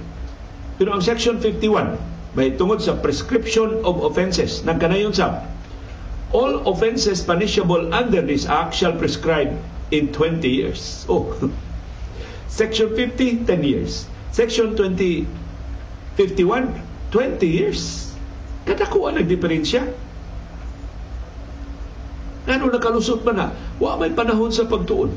[0.79, 1.99] Pero ang section 51
[2.35, 5.47] may tungod sa prescription of offenses nagkanayon sa
[6.35, 9.55] all offenses punishable under this act shall prescribe
[9.95, 10.83] in 20 years.
[11.11, 11.31] Oh.
[12.51, 14.07] Section 50 10 years.
[14.31, 15.27] Section 20
[16.19, 18.11] 51 20 years.
[18.67, 19.87] Kadakuan nagdiferensya.
[22.51, 23.47] Ano nakalusot ba na?
[23.79, 25.15] Wa may panahon sa pagtuon.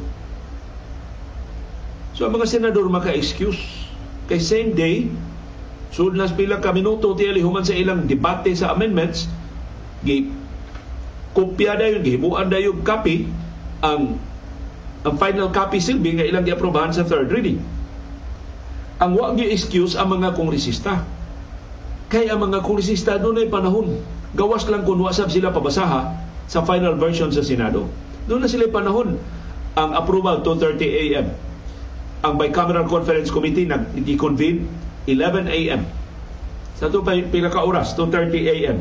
[2.14, 3.90] So ang mga senador maka-excuse.
[4.30, 5.10] Kay same day,
[5.90, 9.26] sud nas pila ka minuto tiyali human sa ilang debate sa amendments,
[10.06, 10.30] gi
[11.34, 13.30] kopya dayon gihimuan dayon copy
[13.86, 14.18] ang
[15.06, 17.62] ang final copy silbi nga ilang giaprobahan sa third reading.
[19.00, 21.17] Ang wa gi excuse ang mga kongresista
[22.08, 24.00] Kay ang mga kongresista doon ay panahon.
[24.32, 26.16] Gawas lang kung wasab sila pabasaha
[26.48, 27.92] sa final version sa Senado.
[28.32, 29.20] Doon na sila panahon
[29.76, 31.28] ang approval 2.30 a.m.
[32.24, 34.64] Ang Bicameral Conference Committee nag-convene
[35.04, 35.84] 11 a.m.
[36.80, 38.78] Sa ito pila ka oras, 2.30 a.m.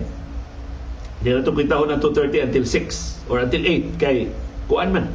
[1.23, 4.31] Hindi na ito kwintahon ng 2.30 until 6 or until 8 kay
[4.71, 5.11] kuan man.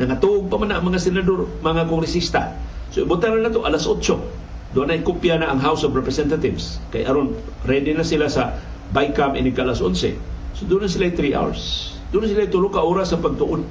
[0.00, 2.56] Nangatuog pa man ang mga senador, mga kongresista.
[2.92, 4.45] So, ibutan na ito alas 8
[4.76, 6.76] doon ay kopya na ang House of Representatives.
[6.92, 7.32] Kay aron
[7.64, 8.60] ready na sila sa
[8.92, 10.20] BICAM ini kalas 11.
[10.52, 11.96] So doon na sila 3 hours.
[12.12, 13.64] Doon na sila tulo ka oras sa pagtuon.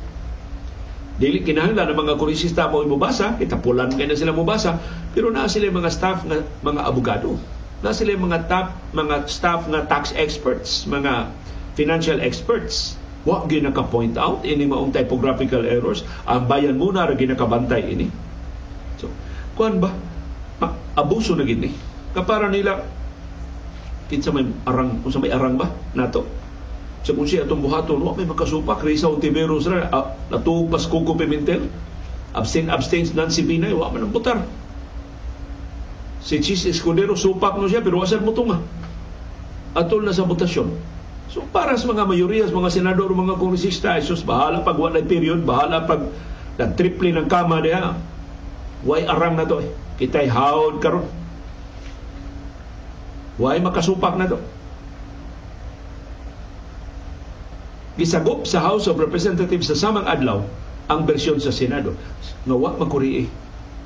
[1.21, 4.81] Dili kinahanglan ng mga kurisista mo mubasa, itapulan kay na sila mubasa,
[5.13, 7.37] pero na sila mga staff nga mga abogado.
[7.85, 11.29] Na sila mga top mga staff nga tax experts, mga
[11.77, 12.97] financial experts.
[13.29, 16.01] Wa gyud naka-point out ini maong typographical errors.
[16.25, 18.09] Ang bayan muna ra ginakabantay ini.
[18.97, 19.13] So,
[19.53, 19.93] kuan ba?
[20.95, 21.71] Abuso na gid ni.
[22.15, 22.84] Kapara nila
[24.08, 26.25] kinsa may arang kung sa may arang ba nato.
[27.05, 31.13] Sa kung siya atong buhaton, wa may makasupak, Risa Ontiveros ra, uh, natuog pas Coco
[31.13, 31.69] Pimentel,
[32.34, 34.41] abstain, abstains Nancy Binay, wa man ang.
[36.25, 38.58] Si Chis Escudero, supak no siya, pero wasan mo tunga.
[39.77, 40.73] Atol na sa botasyon.
[41.29, 45.86] So para sa mga mayoriya, mga senador, mga kongresista, isos, bahala pag wala period, bahala
[45.86, 46.10] pag
[46.58, 47.93] nag-triple ng kama niya,
[48.85, 49.69] way arang na to eh.
[49.97, 51.09] Kitay hawd karon.
[53.41, 54.39] Way makasupak na to.
[57.95, 60.43] Gisagop sa House of Representatives sa samang adlaw
[60.86, 61.97] ang bersyon sa Senado
[62.45, 63.25] nga wa makurihi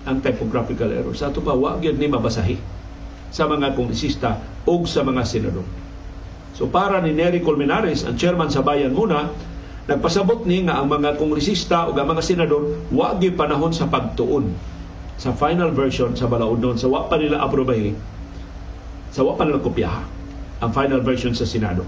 [0.03, 1.13] ang typographical error.
[1.13, 2.57] Sa ato pa wa gyud ni mabasahi
[3.29, 5.65] sa mga kongresista o sa mga senador.
[6.57, 9.29] So para ni Nery Colmenares, ang chairman sa bayan muna,
[9.85, 14.49] nagpasabot ni nga ang mga kongresista o ang mga senador wa gyud panahon sa pagtuon
[15.19, 17.91] sa final version sa balaod noon sa wa pa nila aprobahi
[19.11, 20.01] sa wa pa nila kopyaha
[20.59, 21.83] ang final version sa Senado.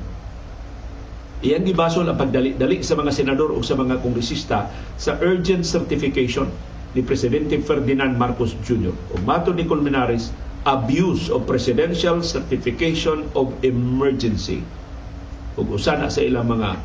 [1.42, 6.46] Iyan gibasol ang pagdali-dali sa mga senador o sa mga kongresista sa urgent certification
[6.94, 8.94] ni Presidente Ferdinand Marcos Jr.
[8.94, 10.30] O mato ni Colmenares,
[10.70, 14.62] abuse of presidential certification of emergency.
[15.58, 16.78] Ug usa na sa ilang mga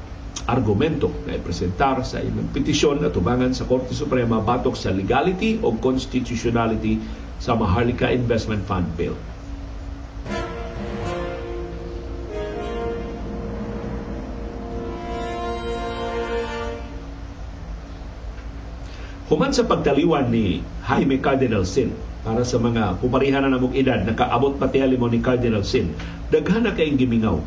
[0.45, 5.73] argumento na ipresentar sa ilang petisyon na tubangan sa Korte Suprema batok sa legality o
[5.81, 7.01] constitutionality
[7.41, 9.17] sa Maharlika Investment Fund Bill.
[19.27, 21.91] Human sa pagtaliwan ni Jaime Cardinal Sin
[22.23, 25.99] para sa mga pumarihan na namog edad nakaabot pati mo ni Cardinal Sin
[26.31, 27.43] daghan na kayong gimingaw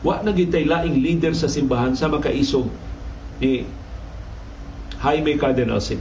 [0.00, 2.68] wa na gitay laing leader sa simbahan sa makaisog
[3.40, 3.68] ni
[5.00, 6.00] Jaime Cardinal Sin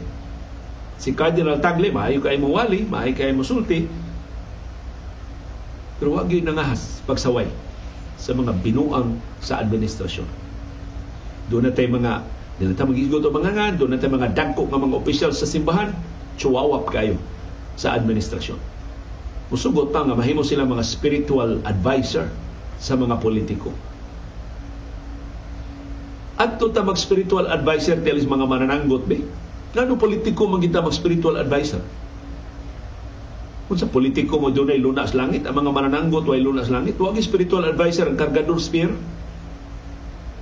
[0.99, 3.87] si Cardinal Tagle maayo kay mo wali maayo kay mo sulti
[5.99, 7.47] pero wag gyud nangahas pagsaway
[8.19, 10.27] sa mga binuang sa administrasyon
[11.51, 14.75] doon na tayo mga Dili ta magigot o mga nga, doon natin mga dagko nga
[14.75, 15.95] mga opisyal sa simbahan,
[16.35, 17.15] chuwawap kayo
[17.79, 18.59] sa administrasyon.
[19.47, 22.27] Musugot pa nga mahimo sila mga spiritual advisor
[22.75, 23.71] sa mga politiko.
[26.39, 29.27] At ta mag spiritual advisor telis mga manananggot be.
[29.75, 31.83] Ngano politiko magita mag spiritual advisor?
[33.67, 37.19] Kung sa politiko mo doon ay lunas langit, ang mga manananggot way lunas langit, huwag
[37.21, 38.89] spiritual advisor ang kargador spear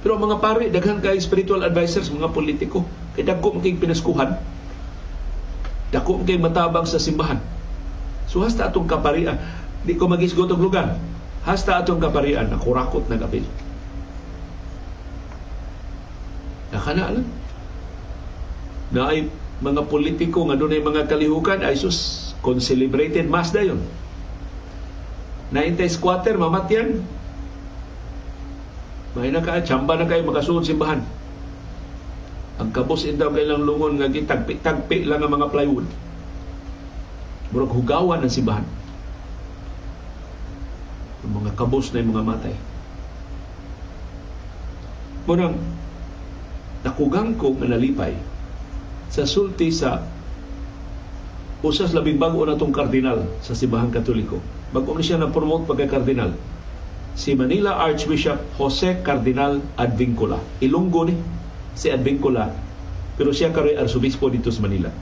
[0.08, 2.86] pero ang mga pari, daghan kay spiritual advisors, mga politiko,
[3.18, 4.38] kay dagko kay pinaskuhan.
[5.92, 7.42] Dako kay matabang sa simbahan.
[8.32, 9.36] So hasta atong kaparian,
[9.84, 10.96] di ko magisgot og lugar.
[11.44, 13.44] Hasta atong kaparian, nakurakot na kapil.
[16.72, 17.28] Nakana lang.
[18.92, 19.28] Na ay
[19.64, 23.82] mga politiko nga doon ay mga kalihukan, ay sus, con-celebrated mass dayon.
[25.50, 27.02] Naintay squatter, mamatyan,
[29.18, 31.02] may na ka, chamba na kayo makasuod simbahan.
[32.62, 35.90] Ang kabos daw kailang lungon nga gitagpi-tagpi lang ang mga plywood.
[37.50, 38.66] Murag hugawan ang simbahan.
[41.26, 42.56] Ang mga kabos na yung mga matay.
[45.26, 45.58] Murang
[46.86, 48.14] nakugang ko nga nalipay
[49.08, 50.04] sa sulti sa
[51.66, 54.38] usas labing bago na itong kardinal sa Simbahan Katoliko.
[54.70, 56.36] Bago ni siya na-promote pagka-kardinal
[57.18, 60.38] si Manila Archbishop Jose Cardinal Advincula.
[60.62, 61.18] Ilunggo ni
[61.74, 62.54] si Advincula,
[63.18, 64.94] pero siya karoy arsobispo dito sa Manila.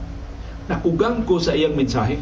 [0.71, 2.17] Nakugang ko sa iyang mensahe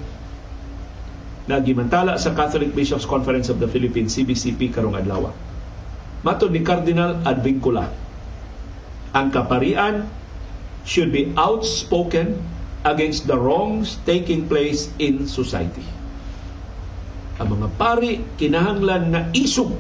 [1.46, 5.30] na gimantala sa Catholic Bishops Conference of the Philippines, CBCP, karong adlaw.
[6.24, 7.92] Matod ni Cardinal Advincula,
[9.14, 10.10] ang kaparian
[10.84, 12.42] should be outspoken
[12.84, 15.86] against the wrongs taking place in society
[17.42, 19.74] ang mga pari kinahanglan na isog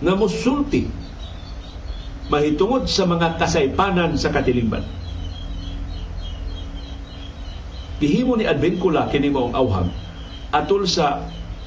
[0.00, 0.88] nga musulti
[2.32, 4.80] mahitungod sa mga kasaypanan sa katilingban.
[8.00, 9.88] Gihimo ni Advincula kini maong awham
[10.50, 11.24] atol sa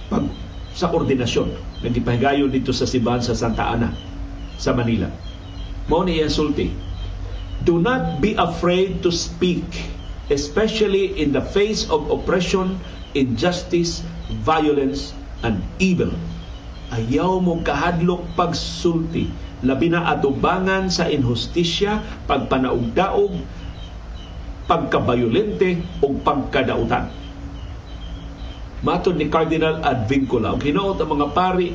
[0.09, 0.25] pag,
[0.73, 1.49] sa koordinasyon
[1.81, 3.93] nga gipahigayon dito sa simbahan sa Santa Ana
[4.57, 5.07] sa Manila.
[5.87, 6.71] Mao ni sulti.
[7.63, 9.63] Do not be afraid to speak,
[10.27, 12.79] especially in the face of oppression
[13.15, 14.05] injustice,
[14.45, 16.13] violence, and evil.
[16.93, 19.27] Ayaw mo kahadlok pagsulti,
[19.65, 23.33] labi na atubangan sa inhustisya, pagpanaugdaog,
[24.67, 27.11] pagkabayolente o pagkadautan.
[28.85, 31.73] Matod ni Cardinal Advincula, ang hinaot ang mga pari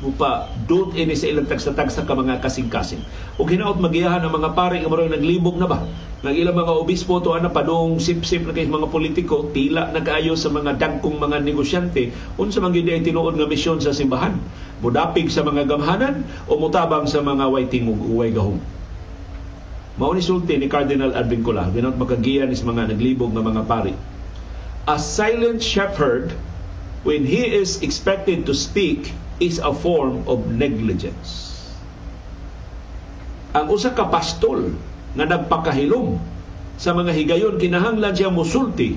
[0.00, 3.04] upa dut ini sa ilang tagsa-tagsa ka mga kasing-kasing.
[3.36, 5.84] O hinaot magiyahan ang mga pari nga marong naglibog na ba?
[6.20, 10.76] Nang ilang mga obispo to ana padung sip-sip na mga politiko tila nagaayo sa mga
[10.80, 14.36] dagkong mga negosyante unsa man gyud tinuod nga misyon sa simbahan.
[14.80, 18.60] Mudapig sa mga gamhanan o mutabang sa mga way tingog uway gahom.
[20.00, 23.92] Mao ni sulti ni Cardinal Advincula, ginot makagiya ni mga naglibog nga mga pari.
[24.88, 26.32] A silent shepherd
[27.04, 31.48] when he is expected to speak is a form of negligence.
[33.56, 34.76] Ang usa ka pastol
[35.16, 36.20] nga nagpakahilom
[36.76, 38.94] sa mga higayon kinahanglan siya musulti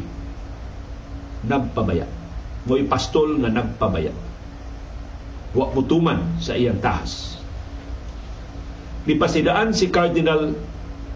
[1.47, 2.05] nagpabaya.
[2.69, 4.13] Mo'y pastol nga nagpabaya.
[5.57, 7.39] Wa mutuman sa iyang tahas.
[9.09, 10.55] Nipasidaan si Cardinal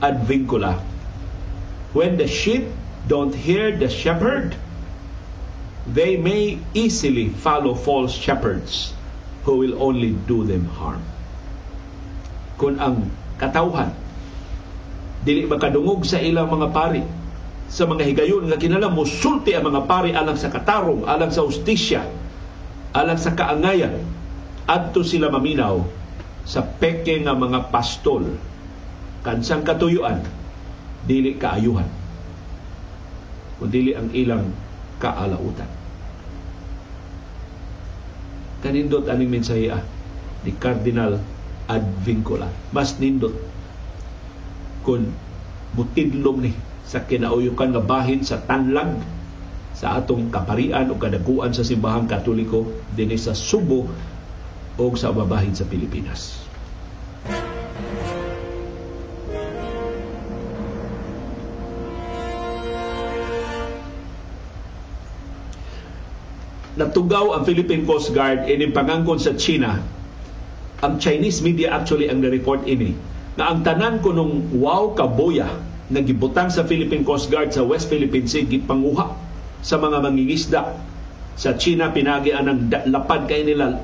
[0.04, 0.82] Advincula,
[1.96, 2.68] when the sheep
[3.08, 4.58] don't hear the shepherd,
[5.88, 8.97] they may easily follow false shepherds
[9.48, 11.00] who will only do them harm.
[12.60, 13.08] Kung ang
[13.40, 13.96] katawhan
[15.24, 17.04] dili makadungog sa ilang mga pari
[17.72, 22.04] sa mga higayon nga kinala musulti ang mga pari alang sa katarong, alang sa ustisya,
[22.92, 24.04] alang sa kaangayan
[24.68, 25.80] adto sila maminaw
[26.44, 28.36] sa peke nga mga pastol
[29.24, 30.24] kansang katuyuan
[31.08, 31.88] dili kaayuhan
[33.64, 34.52] kundi ang ilang
[35.00, 35.77] kaalautan.
[38.64, 39.84] Kanindot aning mensahe ah,
[40.42, 41.22] ni Cardinal
[41.68, 42.48] Advincula.
[42.72, 43.36] Mas nindot
[44.88, 45.12] kung
[45.76, 46.56] mutidlom ni
[46.88, 48.96] sa kinauyukan nga bahin sa tanlag
[49.76, 53.86] sa atong kaparian o kadaguan sa simbahang katoliko din sa Subo
[54.80, 56.47] o sa babahin sa Pilipinas.
[66.78, 69.82] Natugaw ang Philippine Coast Guard ining pangangkon sa China.
[70.86, 72.94] Ang Chinese media actually ang na-report ini
[73.34, 75.50] na ang tanan ko nung wow kaboya
[75.90, 79.10] na gibutang sa Philippine Coast Guard sa West Philippine Sea gipanguha
[79.66, 80.78] sa mga mangingisda.
[81.34, 83.82] Sa China pinagi ang lapad kay nila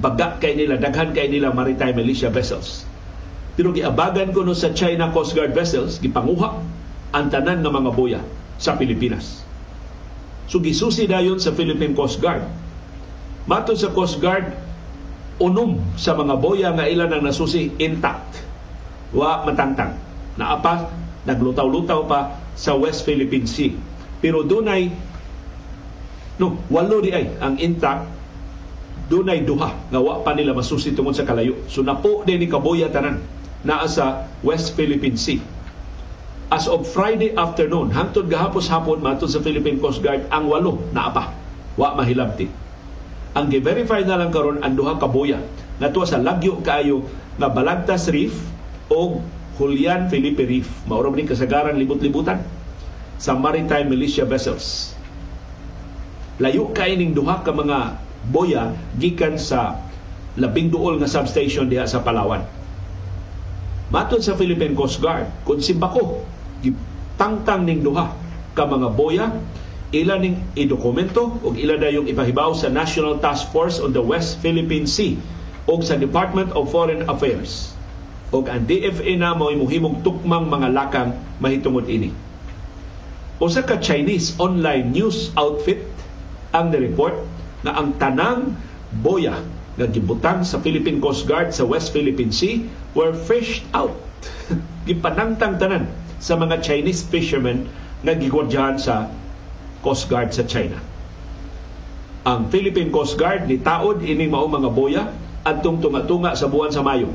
[0.00, 2.88] baga kay nila daghan kay nila maritime militia vessels.
[3.52, 6.56] Pero giabagan ko no sa China Coast Guard vessels gipanguha
[7.12, 8.20] ang tanan ng mga boya
[8.56, 9.45] sa Pilipinas
[10.46, 12.46] So gisusi dayon sa Philippine Coast Guard.
[13.46, 14.46] Mato sa Coast Guard,
[15.42, 18.42] unom sa mga boya nga ilan ang nasusi intact.
[19.10, 19.98] Wa matangtang.
[20.38, 20.90] Naapa,
[21.26, 23.74] naglutaw-lutaw pa sa West Philippine Sea.
[24.22, 24.90] Pero dunay
[26.36, 28.12] no, walo di ay ang intact
[29.06, 31.58] dunay duha nga wa pa nila masusi tungod sa kalayo.
[31.70, 33.22] So napo din ni kaboya tanan
[33.66, 35.55] naa sa West Philippine Sea
[36.50, 41.10] as of Friday afternoon, hangtod gahapos hapon matod sa Philippine Coast Guard ang walo na
[41.10, 41.34] apa.
[41.74, 42.46] Wa mahilabti.
[43.36, 45.42] Ang gi-verify na lang karon ang duha ka boya
[45.76, 47.04] ngadto sa lagyo kaayo
[47.36, 48.32] nga Balagtas Reef
[48.88, 49.20] o
[49.60, 50.70] Julian Felipe Reef.
[50.88, 52.40] Mauro ni kasagaran libot-libutan
[53.20, 54.96] sa maritime militia vessels.
[56.40, 58.00] Layo kay ning duha ka mga
[58.32, 59.82] boya gikan sa
[60.36, 62.44] labing duol nga substation diha sa Palawan.
[63.92, 66.24] Matod sa Philippine Coast Guard, kung simbako
[66.66, 68.12] gitangtang ning duha
[68.56, 69.26] ka mga boya
[69.94, 74.84] ila ning idokumento ug ila dayong ipahibaw sa National Task Force on the West Philippine
[74.84, 75.14] Sea
[75.70, 77.76] ug sa Department of Foreign Affairs
[78.34, 82.10] ug ang DFA na mo muhimong tukmang mga lakang mahitungod ini.
[83.38, 85.84] Usa ka Chinese online news outfit
[86.50, 87.14] ang ni-report
[87.62, 88.56] na ang tanang
[89.04, 89.38] boya
[89.76, 92.64] nga gibutang sa Philippine Coast Guard sa West Philippine Sea
[92.96, 93.94] were fished out.
[94.86, 95.90] Gipanangtang tanan
[96.22, 97.66] sa mga Chinese fishermen
[98.06, 99.10] na gigwardyahan sa
[99.82, 100.78] Coast Guard sa China.
[102.26, 105.10] Ang Philippine Coast Guard ni taod ining mao mga boya
[105.46, 107.10] adtong tunga-tunga sa buwan sa Mayo.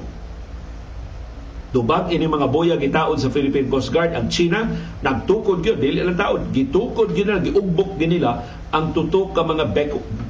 [1.72, 4.68] Dubag ini mga boya gitaod sa Philippine Coast Guard ang China
[5.00, 9.72] nagtukod gyud dili lang taod gitukod gyud nila giugbok nila ang tutok ka mga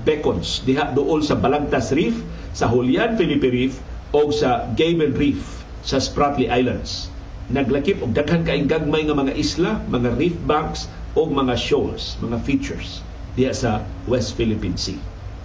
[0.06, 2.18] beacons diha duol sa Balagtas Reef,
[2.54, 3.82] sa Julian Felipe Reef
[4.14, 7.11] o sa Gable Reef sa Spratly Islands
[7.52, 12.40] naglakip og daghan kaayong gagmay nga mga isla, mga reef banks o mga shoals, mga
[12.48, 13.04] features
[13.36, 15.00] diya sa West Philippine Sea.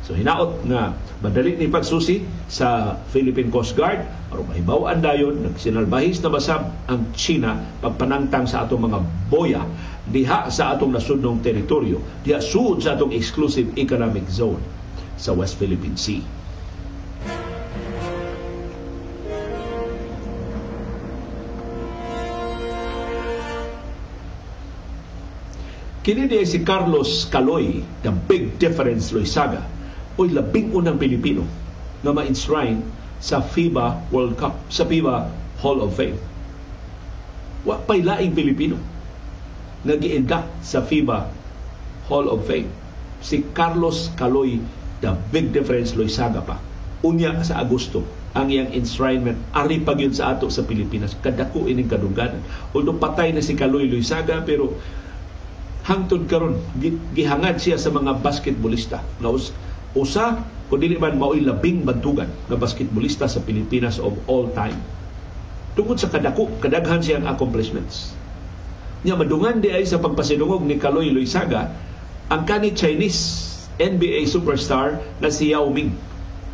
[0.06, 6.30] So hinaot nga madali ni pagsusi sa Philippine Coast Guard aron mahibaw-an dayon nagsinalbahis na
[6.30, 9.66] basab ang China pagpanangtang sa atong mga boya
[10.06, 14.62] diha sa atong nasudnong teritoryo diha sud sa atong exclusive economic zone
[15.18, 16.35] sa West Philippine Sea.
[26.06, 29.66] Kini si Carlos Caloy, the big difference Loisaga,
[30.14, 31.42] oy labing unang Pilipino
[32.06, 32.78] na ma-enshrine
[33.18, 35.26] sa FIBA World Cup, sa FIBA
[35.58, 36.14] Hall of Fame.
[37.66, 38.78] Wa pay laing Pilipino
[39.82, 41.26] nga giindak sa FIBA
[42.06, 42.70] Hall of Fame.
[43.18, 44.62] Si Carlos Caloy,
[45.02, 46.62] the big difference Loisaga pa.
[47.02, 52.44] Unya sa Agosto ang iyang enshrinement ari pa sa ato sa Pilipinas kadako ining kadungganan
[52.76, 54.76] although patay na si Kaloy Loisaga pero
[55.86, 56.58] hangtod karon.
[57.14, 59.00] Gihangad siya sa mga basketballista.
[59.22, 59.30] Na
[59.96, 64.76] usa kung dili man mao'y labing bantugan na basketballista sa Pilipinas of all time.
[65.78, 68.18] Tungod sa kadako kadaghan siyang accomplishments.
[69.06, 71.70] Nya madungan di ay sa pagpasidungog ni Kaloy Loisaga
[72.26, 73.46] ang kani Chinese
[73.78, 75.94] NBA superstar na si Yao Ming.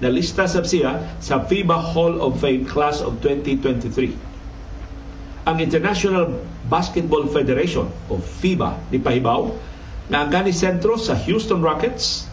[0.04, 4.31] Na lista sab siya sa FIBA Hall of Fame class of 2023
[5.42, 6.30] ang International
[6.70, 9.50] Basketball Federation o FIBA ni pahibaw
[10.06, 12.30] na ang gani sentro sa Houston Rockets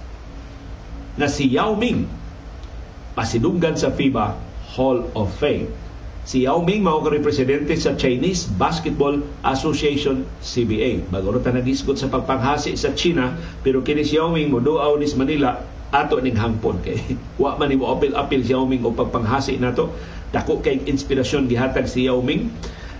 [1.18, 2.06] na si Yao Ming
[3.18, 4.38] pasidunggan sa FIBA
[4.78, 5.68] Hall of Fame.
[6.30, 11.10] Si Yao Ming mao ka representante sa Chinese Basketball Association CBA.
[11.10, 13.34] Bagoro ta nagisgot sa pagpanghasi sa China
[13.66, 15.58] pero kini si Yao Ming moduaw ni Manila
[15.90, 17.02] ato ning hangpon kay
[17.42, 19.90] wa man mo apil apil si Yao Ming o pagpanghasi nato
[20.30, 22.54] dako kay inspirasyon gihatag si Yao Ming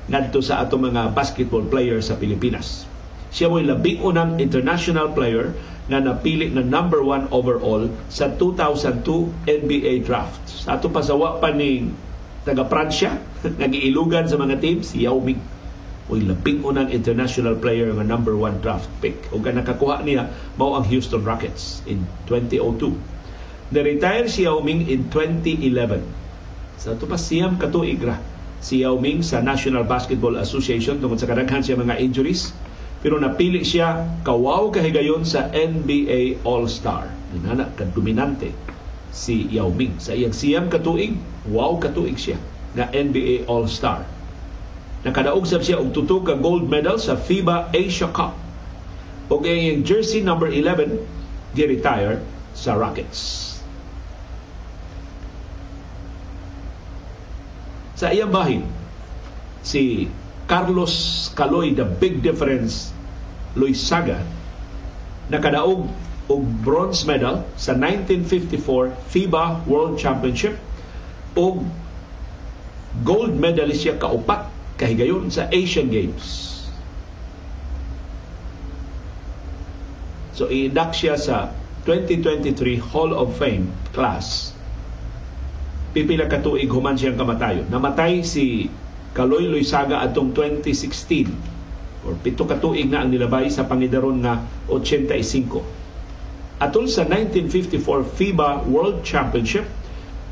[0.10, 2.90] ngadto sa ato mga basketball players sa Pilipinas.
[3.30, 5.54] Siya mo'y labing unang international player
[5.86, 9.06] nga napili na number one overall sa 2002
[9.46, 10.42] NBA draft.
[10.50, 11.94] Sa ato pasawa pa ni
[12.42, 13.22] taga Pransya,
[13.62, 15.42] nagiilugan sa mga teams, si Yao Ming.
[16.10, 19.30] Uy, labing unang international player nga number one draft pick.
[19.30, 22.98] O ka nakakuha niya, mao ang Houston Rockets in 2002.
[23.70, 26.02] Na-retire si Yao Ming in 2011.
[26.82, 28.18] Sa ito pa siyam katuig ra
[28.60, 32.52] si Yao Ming sa National Basketball Association tungkol sa kadaghan siya mga injuries
[33.00, 37.08] pero napili siya kawaw kahigayon sa NBA All-Star.
[37.32, 38.52] Inana ka dominante
[39.16, 40.04] si Yao Ming.
[40.04, 41.16] Sa iyang siyam katuig,
[41.48, 42.36] wow katuig siya
[42.76, 44.04] na NBA All-Star.
[45.08, 48.36] Nakadaog sab siya og tuto ka gold medal sa FIBA Asia Cup.
[49.32, 52.20] Og iyang jersey number 11 gi-retire
[52.52, 53.49] sa Rockets.
[58.00, 58.64] Sa iyang bahin,
[59.60, 60.08] si
[60.48, 62.96] Carlos Caloy, the big difference,
[63.60, 64.24] Luis Saga,
[65.28, 65.92] nakadaog
[66.32, 70.56] og bronze medal sa 1954 FIBA World Championship
[71.36, 71.68] og
[73.04, 74.48] gold medalist siya kaupat
[74.80, 76.56] kahigayon sa Asian Games.
[80.40, 81.52] So i-induct siya sa
[81.84, 84.49] 2023 Hall of Fame class.
[86.00, 87.68] Pipila ka tuig human siyang kamatayon.
[87.68, 88.72] Namatay si
[89.12, 95.60] Kaloy Loisaga atong 2016 or pito ka tuig na ang nilabay sa pangidaron nga 85.
[96.64, 99.68] Atol sa 1954 FIBA World Championship,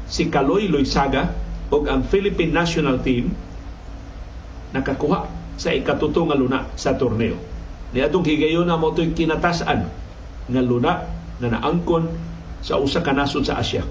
[0.08, 1.36] si Kaloy Loisaga
[1.68, 3.36] o ang Philippine National Team
[4.72, 5.28] nakakuha
[5.60, 7.36] sa ikatuto nga luna sa torneo.
[7.92, 9.84] Ni atong higayon na mo kinatasan
[10.48, 11.12] nga luna
[11.44, 12.08] nga naangkon
[12.64, 13.84] sa usa ka nasod sa Asia.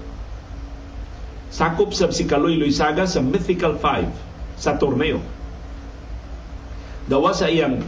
[1.47, 4.11] Sakop sa si Kaloy Loisaga sa Mythical Five
[4.59, 5.23] sa torneo.
[7.07, 7.79] Dawa sa iyang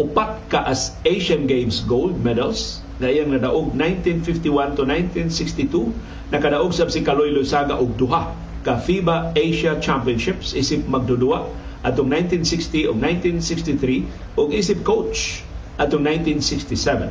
[0.00, 5.92] upat ka as Asian Games gold medals na iyang nadaog 1951 to 1962
[6.32, 8.32] nakadaog sab si Kaloy Lusaga og duha
[8.64, 10.56] ka FIBA Asia Championships.
[10.56, 11.44] Isip magdudua
[11.84, 15.44] atong 1960 o 1963 ug isip coach
[15.76, 17.10] atong 1967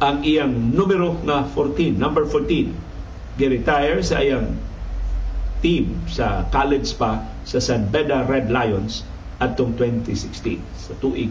[0.00, 2.89] ang iyang numero nga 14 number 14
[3.38, 4.56] gi-retire sa iyang
[5.60, 9.04] team sa college pa sa San Beda Red Lions
[9.38, 11.30] atong 2016 sa tuig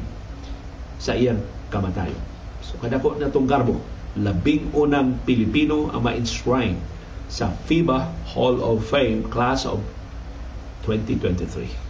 [1.02, 1.41] sa iyang
[1.74, 2.22] kamatayon.
[2.62, 3.82] So kadako na tong garbo,
[4.20, 6.78] labing unang Pilipino ang ma-enshrine
[7.30, 9.82] sa FIBA Hall of Fame class of
[10.86, 11.88] 2023.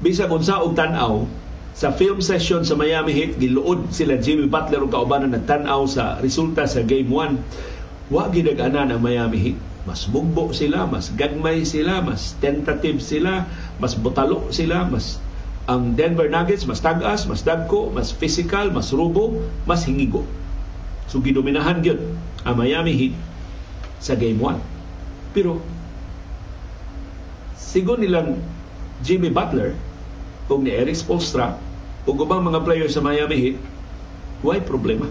[0.00, 1.28] Bisa kung sa og tan-aw,
[1.76, 6.66] sa film session sa Miami Heat giluod sila Jimmy Butler ug kaubanan nagtan-aw sa resulta
[6.66, 9.58] sa game 1 wa gidag-anan ang Miami Heat.
[9.88, 13.48] Mas bugbo sila mas gagmay sila mas tentative sila
[13.80, 15.16] mas butalo sila mas
[15.64, 20.26] ang Denver Nuggets mas tagas mas dagko mas physical mas rubo mas hingigo.
[21.08, 22.00] So gidominahan gyud
[22.44, 23.14] ang Miami Heat
[24.04, 25.64] sa game 1 pero
[27.56, 28.36] sigon nilang
[29.00, 29.72] Jimmy Butler
[30.50, 31.54] o ni Eric Spolstra
[32.02, 33.58] o ubang mga players sa Miami Heat,
[34.42, 35.06] why problema?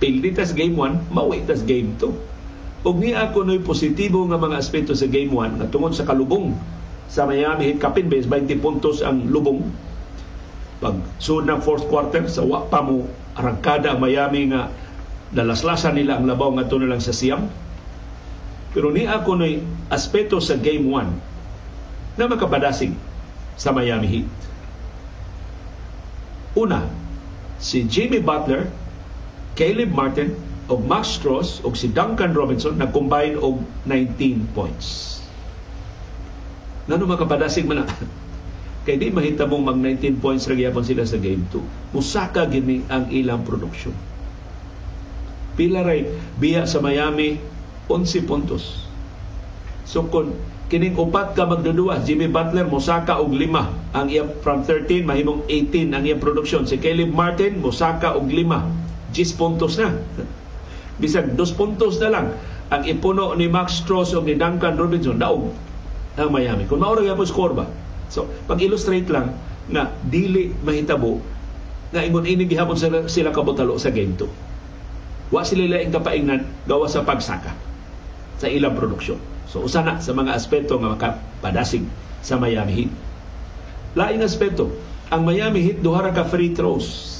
[0.00, 2.08] Pildi tas game 1, mawi tas game 2.
[2.84, 6.52] Ug ni ako noy positibo nga mga aspeto sa game 1 nga tungod sa kalubong
[7.08, 9.64] sa Miami Heat kapin base 20 puntos ang lubong
[10.84, 13.08] pag sunod ng fourth quarter sa wa pa mo
[13.40, 14.68] arangkada ang Miami nga
[15.32, 17.48] dalaslasan nila ang labaw nga nilang sa siyam
[18.76, 22.92] pero ni ako noy aspeto sa game 1 na makapadasig
[23.56, 24.28] sa Miami Heat
[26.54, 26.86] Una,
[27.58, 28.70] si Jimmy Butler,
[29.58, 30.34] Caleb Martin,
[30.68, 35.20] o Max Strauss o si Duncan Robinson na combine og 19 points.
[36.88, 37.84] Ngano makapadasig man
[38.84, 41.96] kay di mahita mong mag 19 points ra gyapon sila sa game 2.
[41.96, 43.96] Musaka gini ang ilang produksyon.
[45.56, 46.08] Pila ray
[46.40, 47.40] biya sa Miami
[47.88, 48.88] 11 puntos.
[49.84, 50.32] So kung
[50.74, 53.70] kining upat ka magdudua Jimmy Butler mosaka og lima.
[53.94, 56.66] Ang iya from 13 mahimong 18 ang iya produksyon.
[56.66, 58.66] Si Caleb Martin mosaka og lima.
[59.14, 59.94] 10 puntos na.
[61.00, 62.26] Bisag 2 puntos na lang
[62.74, 65.14] ang ipuno ni Max Strauss o ni Duncan Robinson.
[65.14, 65.54] Daog
[66.18, 66.66] ang Miami.
[66.66, 67.70] Kung maura gyapon score ba?
[68.10, 69.30] So pag illustrate lang
[69.70, 71.22] nga dili mahitabo
[71.94, 76.90] nga ingon ini gihapon sila, sila kabutalo sa game 2 wa sila laing kapaingnan gawa
[76.90, 77.54] sa pagsaka
[78.42, 79.16] sa ilang produksyon
[79.48, 81.84] So usa na sa mga aspeto nga makapadasig
[82.24, 82.92] sa Miami Heat.
[83.94, 84.72] Laing aspeto,
[85.12, 87.12] ang Miami Heat duha ra ka free throws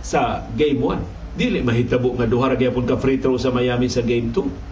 [0.00, 4.02] sa game 1 dili mahitabo nga duha ra gyapon ka free throw sa Miami sa
[4.02, 4.70] game 2.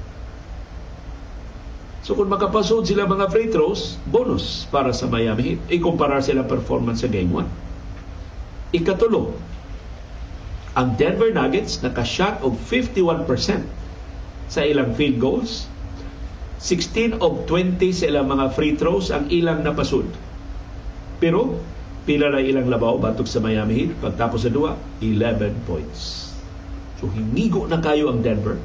[2.08, 5.60] So kung makapasod sila mga free throws, bonus para sa Miami Heat.
[5.68, 8.80] Ikumpara sila performance sa game 1.
[8.80, 9.36] Ikatulo,
[10.72, 13.28] ang Denver Nuggets naka-shot og 51%
[14.49, 15.68] sa ilang field goals.
[16.59, 20.09] 16 of 20 sa ilang mga free throws ang ilang napasud.
[21.22, 21.55] Pero
[22.03, 26.32] pila na ilang labaw batok sa Miami Heat pagtapos sa duwa 11 points.
[26.99, 28.59] So hinigo na kayo ang Denver.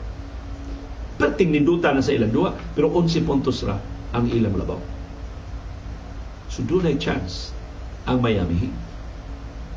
[1.21, 3.77] Perting ninduta na sa ilang duwa pero 11 puntos ra
[4.15, 4.81] ang ilang labaw.
[6.49, 7.53] So doon chance
[8.09, 8.75] ang Miami Heat.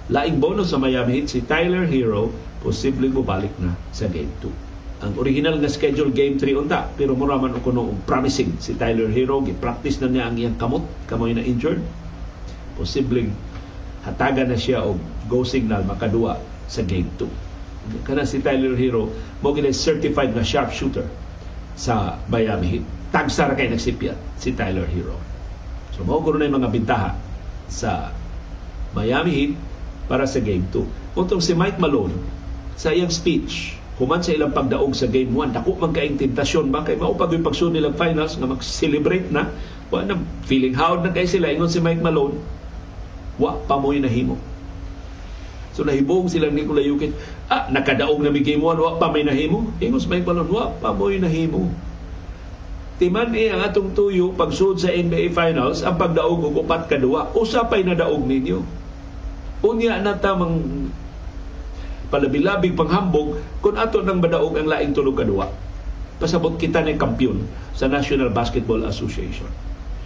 [0.09, 2.33] Laing bonus sa Miami Heat si Tyler Hero
[2.65, 6.89] posibleng bumalik na sa Game 2 ang original nga schedule game 3 unta.
[6.97, 9.45] Pero mura man kuno promising si Tyler Hero.
[9.45, 10.85] Gi-practice na niya ang iyang kamot.
[11.05, 11.85] Kamoy na injured.
[12.81, 13.33] Posibleng
[14.07, 16.39] hatagan na siya og go signal makadua
[16.71, 17.47] sa game 2
[18.07, 19.11] kana si Tyler Hero
[19.43, 21.07] mo gina certified nga sharpshooter
[21.77, 22.85] sa Miami Heat.
[23.15, 25.15] Tagsa ra kay nagsipya si Tyler Hero.
[25.95, 27.15] So mao kuno na mga bintaha
[27.71, 28.11] sa
[28.97, 29.53] Miami Heat
[30.11, 32.15] para sa game 2 untong si Mike Malone
[32.75, 36.69] sa iyang speech human sa ilang pagdaog sa game 1 dako man kaayong tentasyon.
[36.69, 39.49] Ba kay mao pag yung pagsunod nilang finals nga mag-celebrate na.
[39.89, 41.49] Wa na feeling howd na kay sila.
[41.49, 42.37] Ingon si Mike Malone
[43.37, 44.37] wa pa mo'y nahimo.
[45.77, 47.13] So nahibong silang Nikola Jokic.
[47.49, 49.73] Ah nakadaog na mi game 1 wa pa may nahimo.
[49.81, 51.73] Ingon si Mike Malone wa pa mo'y nahimo.
[52.97, 57.29] Timan ni ang atong tuyo pagsud sa NBA Finals ang pagdaog og upat ka duwa
[57.37, 58.65] usapay na daog ninyo?
[59.65, 60.89] Unya na tamang
[62.09, 65.51] palabilabig panghambog kung ato nang badaog ang laing tulog kadua
[66.17, 67.45] pasabot kita ng kampyon
[67.77, 69.49] sa National Basketball Association.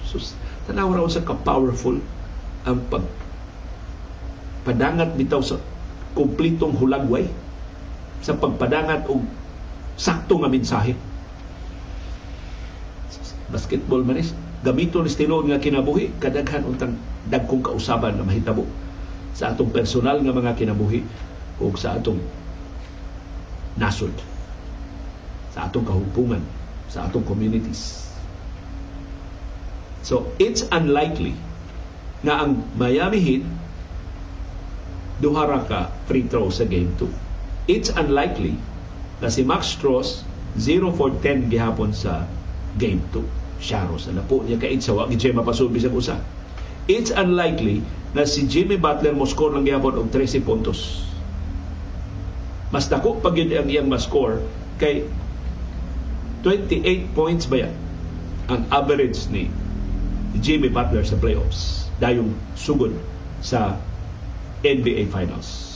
[0.02, 0.18] So
[0.66, 2.02] tanaw raw sa ka-powerful
[2.66, 3.06] ang pag
[4.66, 5.56] padangat bitaw sa
[6.18, 7.30] kumplitong hulagway
[8.20, 9.22] sa pagpadangat og
[9.94, 10.98] sakto nga mensahe.
[13.50, 16.98] Basketball manis gamiton ni tinuod nga kinabuhi kadaghan untang
[17.30, 18.66] dagkong kausaban na mahitabo
[19.32, 21.06] sa atong personal nga mga kinabuhi
[21.60, 22.18] o sa atong
[23.76, 24.12] nasod,
[25.52, 26.42] sa atong kahumpungan,
[26.90, 28.10] sa atong communities.
[30.00, 31.36] So, it's unlikely
[32.24, 33.44] na ang Miami Heat
[35.20, 37.04] duhara ka free throw sa game 2.
[37.68, 38.56] It's unlikely
[39.20, 40.24] na si Max Strauss
[40.56, 42.24] 0 for 10 gihapon sa
[42.80, 43.20] game 2.
[43.60, 46.16] Sharo sa napo niya kay sa wagi siya mapasubi sa usa.
[46.88, 47.84] It's unlikely
[48.16, 51.09] na si Jimmy Butler mo score lang gihapon og 13 puntos
[52.70, 54.38] mas dako pag yun ang iyang ma-score
[54.78, 55.02] kay
[56.46, 57.74] 28 points ba yan
[58.46, 59.50] ang average ni
[60.38, 62.94] Jimmy Butler sa playoffs dayong sugod
[63.42, 63.76] sa
[64.62, 65.68] NBA Finals.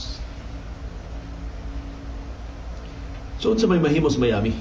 [3.41, 4.57] So, sa may mahimos Miami,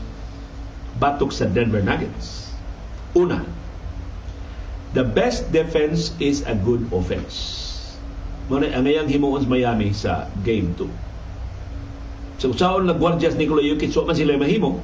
[1.01, 2.53] batok sa Denver Nuggets.
[3.17, 3.41] Una,
[4.93, 7.73] the best defense is a good offense.
[8.53, 11.14] Muna, ang ngayang himuon Miami sa Game 2
[12.45, 14.77] So saon na gwardyas ni Nikola Jokic, so man sila mahimo.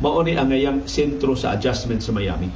[0.00, 2.48] Mao ni ang ngayang sentro sa adjustment sa Miami.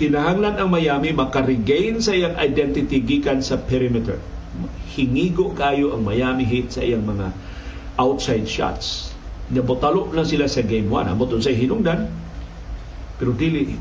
[0.00, 4.16] Kinahanglan ang Miami makaregain sa iyang identity gikan sa perimeter.
[4.96, 7.36] Hingigo kayo ang Miami Heat sa iyang mga
[8.00, 9.12] outside shots.
[9.52, 11.12] Nabotalo na sila sa game 1.
[11.12, 12.08] Amot sa hinungdan.
[13.20, 13.76] Pero dili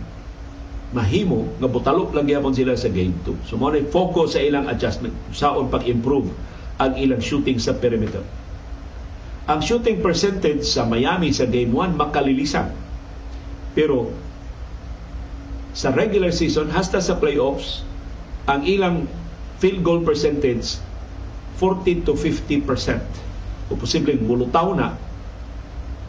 [0.91, 3.47] mahimo nga botalo lang gyapon sila sa game 2.
[3.47, 6.50] So mo focus sa ilang adjustment saon pag-improve
[6.81, 8.25] ang ilang shooting sa perimeter.
[9.45, 12.73] Ang shooting percentage sa Miami sa Game 1 makalilisan.
[13.77, 14.09] Pero
[15.77, 17.85] sa regular season, hasta sa playoffs,
[18.49, 19.05] ang ilang
[19.61, 20.81] field goal percentage
[21.61, 24.97] 40 to 50% o posibleng mulutaw na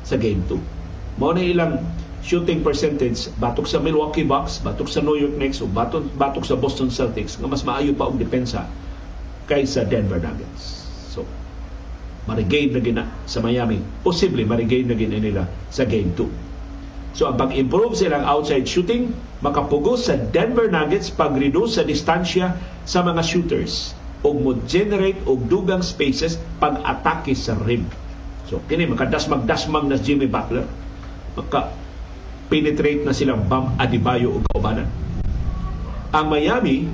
[0.02, 1.20] sa Game 2.
[1.20, 1.84] Mao na ilang
[2.24, 6.56] shooting percentage batok sa Milwaukee Bucks, batok sa New York Knicks o batok, batok sa
[6.56, 8.64] Boston Celtics nga mas maayo pa og depensa
[9.46, 10.86] kaysa Denver Nuggets.
[11.10, 11.26] So,
[12.26, 13.82] marigain na gina sa Miami.
[14.06, 16.52] Posible marigain na gina nila sa Game 2.
[17.12, 19.12] So, ang pag-improve silang outside shooting,
[19.44, 22.56] makapugos sa Denver Nuggets pag-reduce sa distansya
[22.88, 23.92] sa mga shooters
[24.24, 27.84] o mo-generate og dugang spaces pag-atake sa rim.
[28.48, 30.64] So, kini makadasmag-dasmag na Jimmy Butler.
[31.36, 31.72] Maka
[32.48, 34.88] penetrate na silang Bam Adebayo o kaubanan.
[36.12, 36.84] Ang Miami,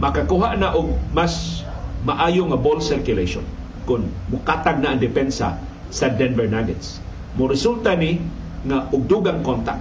[0.00, 1.62] makakuha na og mas
[2.08, 3.44] maayo nga ball circulation
[3.84, 5.60] kung mukatag na ang depensa
[5.92, 6.98] sa Denver Nuggets.
[7.36, 8.16] Mo resulta ni
[8.64, 9.80] nga og dugang contact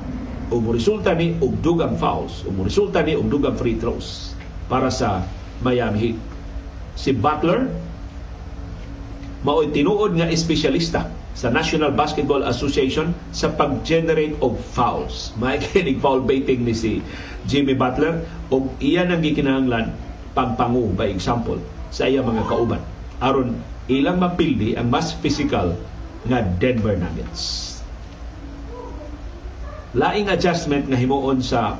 [0.52, 4.36] o mo resulta ni og dugang fouls o mo resulta ni og dugang free throws
[4.68, 5.24] para sa
[5.64, 6.20] Miami Heat.
[7.00, 7.72] si Butler
[9.48, 15.32] mao'y tinuod nga espesyalista sa National Basketball Association sa pag-generate of fouls.
[15.40, 17.00] May kinig foul baiting ni si
[17.48, 19.96] Jimmy Butler o iyan ang gikinahanglan
[20.40, 21.60] pagpangu by example
[21.92, 22.80] sa iya mga kauban
[23.20, 23.60] aron
[23.92, 25.76] ilang mapildi ang mas physical
[26.24, 27.76] nga Denver Nuggets.
[29.92, 31.76] Laing adjustment nga himuon sa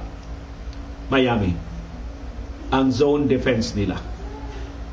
[1.08, 1.56] Miami
[2.76, 3.96] ang zone defense nila.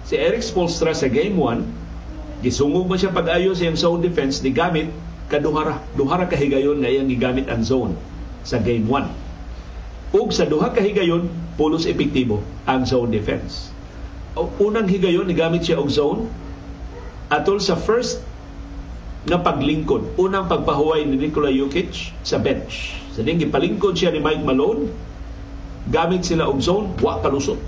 [0.06, 4.54] Si Eric Spolstra sa game 1, gisungog man siya pag-ayo sa iyang zone defense ni
[4.54, 4.92] gamit
[5.26, 5.82] kaduhara.
[5.98, 7.98] Duhara kahigayon nga iyang gigamit ang zone
[8.46, 9.25] sa game 1.
[10.16, 11.28] Ug sa duha ka higayon,
[11.60, 13.68] pulos epektibo ang zone defense.
[14.32, 16.24] O, unang higayon, ni gamit siya og zone
[17.28, 18.24] atol sa first
[19.28, 20.16] nga paglingkod.
[20.16, 22.96] Unang pagpahuway ni Nikola Jokic sa bench.
[23.12, 24.88] Sa ding gipalingkod siya ni Mike Malone,
[25.92, 27.60] gamit sila og zone, wa kalusot.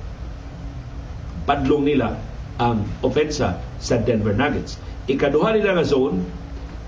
[1.45, 2.17] Padlong nila
[2.57, 4.81] ang ofensa sa Denver Nuggets.
[5.09, 6.25] Ikaduha nila nga zone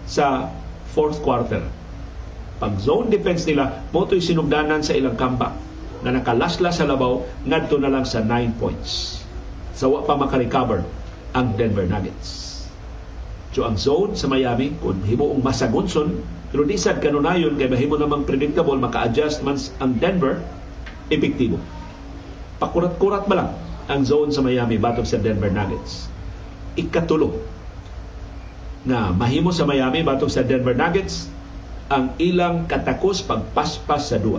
[0.09, 0.49] sa
[0.93, 1.63] fourth quarter.
[2.61, 5.57] Pag zone defense nila, mo sinugdanan sa ilang comeback
[6.05, 9.25] na nakalasla sa labaw ngadto na lang sa 9 points.
[9.73, 10.85] Sa so, pa makarecover
[11.33, 12.51] ang Denver Nuggets.
[13.51, 16.23] So ang zone sa Miami, kung himuong masagunson,
[16.55, 20.39] pero di sad kanunayon kay mahimo namang predictable, maka-adjust man ang Denver,
[21.11, 21.59] epektibo.
[22.63, 23.51] Pakurat-kurat ba lang
[23.91, 26.07] ang zone sa Miami batok sa Denver Nuggets.
[26.79, 27.35] Ikatulo
[28.87, 31.40] na mahimo sa Miami batok sa Denver Nuggets
[31.91, 34.39] ang ilang katakos pagpaspas sa duwa.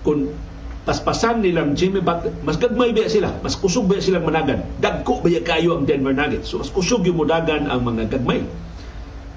[0.00, 0.32] Kung
[0.88, 4.64] paspasan nilang Jimmy Butler, mas gagmay ba sila, mas kusog ba silang managan.
[4.80, 6.48] Dagko ba kayo ang Denver Nuggets.
[6.48, 8.40] So mas kusog yung mudagan ang mga gagmay.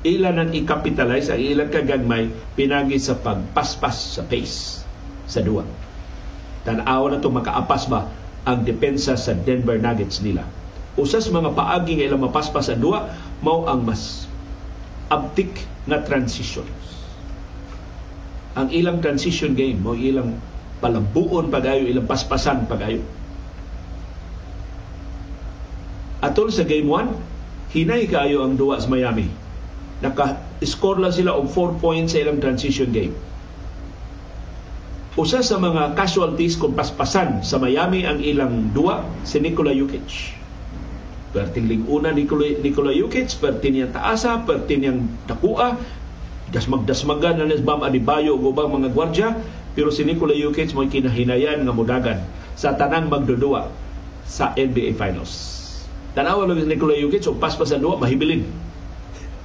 [0.07, 4.87] Ilan ang i-capitalize, ang ilan kagagmay, pinagi sa pagpaspas sa pace
[5.27, 5.67] sa duwa.
[6.63, 8.07] Tanawa na itong makaapas ba
[8.47, 10.47] ang depensa sa Denver Nuggets nila.
[10.95, 13.11] Usas mga paagi nga ilang mapaspas sa duwa,
[13.43, 14.25] mao ang mas
[15.11, 16.71] abtik na transitions.
[18.55, 20.39] Ang ilang transition game, mo ilang
[20.79, 23.03] palambuon pagayo ilang paspasan pagayo.
[26.23, 29.27] Atol sa game 1, hinay kaayo ang duwa sa Miami.
[29.99, 33.11] Naka-score lang sila og 4 points sa ilang transition game.
[35.13, 40.42] Usa sa mga casualties kung paspasan sa Miami ang ilang duwa si Nikola Jokic.
[41.33, 45.81] Perting linguna Nikola, Nikola Jokic, perting niyang taasa, perting niyang takua,
[46.53, 49.27] dasmag-dasmagan na Bam Adebayo o ubang mga gwardya,
[49.73, 52.21] pero si Nikola Jokic mo kinahinayan nga mudagan
[52.53, 53.73] sa tanang magdudua
[54.29, 55.33] sa NBA Finals.
[56.13, 58.45] Tanawa lang si Nikola Jokic o paspas sa duwa mahibilin.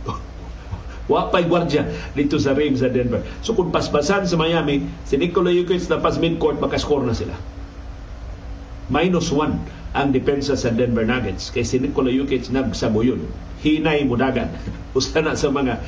[1.09, 3.25] Wapay gwardya dito sa rim sa Denver.
[3.41, 7.33] So kung paspasan sa Miami, si Nikola Jokic na pas midcourt, makascore na sila.
[8.93, 13.25] Minus one ang depensa sa Denver Nuggets kay si Nikola Jokic nagsabuyon.
[13.65, 14.53] Hinay mudagan.
[14.99, 15.81] Usa na sa mga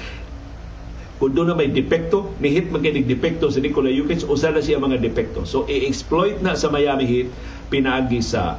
[1.21, 4.81] kung doon na may depekto, ni Heat magkinig depekto si Nikola Jokic, usa na siya
[4.81, 5.45] mga depekto.
[5.45, 7.29] So, i-exploit na sa Miami Heat,
[7.69, 8.57] pinaagi sa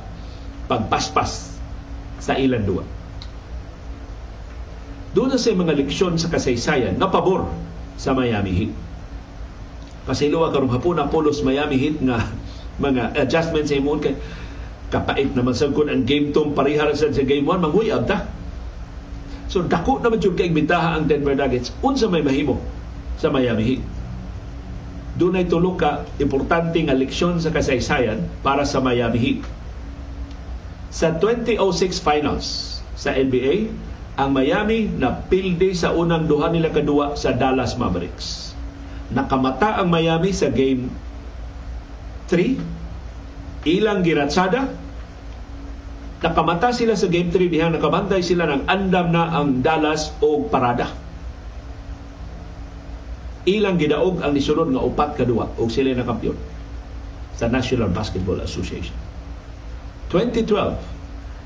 [0.69, 1.57] pagpaspas
[2.21, 2.85] sa ilan duwa.
[5.17, 7.49] Doon na sa mga leksyon sa kasaysayan na pabor
[7.97, 8.73] sa Miami Heat.
[10.05, 12.29] Pasiluwa karong hapon na pulos Miami Heat nga
[12.85, 14.13] mga adjustments sa imon kay
[14.91, 18.27] kapait naman sa kun ang game 2 parihara sa game 1 manguyab ta
[19.51, 22.55] So dako naman yung kaigbitaha ang Denver Nuggets unsa may mahimo
[23.19, 23.83] sa Miami Heat.
[25.19, 29.41] Doon ay tulog ka importante nga leksyon sa kasaysayan para sa Miami Heat.
[30.87, 33.67] Sa 2006 finals sa NBA,
[34.15, 38.55] ang Miami na pilde sa unang duha nila kadua sa Dallas Mavericks.
[39.11, 40.87] Nakamata ang Miami sa game
[42.31, 43.67] 3.
[43.67, 44.71] Ilang giratsada
[46.21, 50.93] Nakamata sila sa Game 3 diha, nakabantay sila ng andam na ang Dallas o parada.
[53.49, 56.37] Ilang gidaog ang nisunod nga upat kadua o sila na kampiyon
[57.33, 58.93] sa National Basketball Association.
[60.13, 60.77] 2012,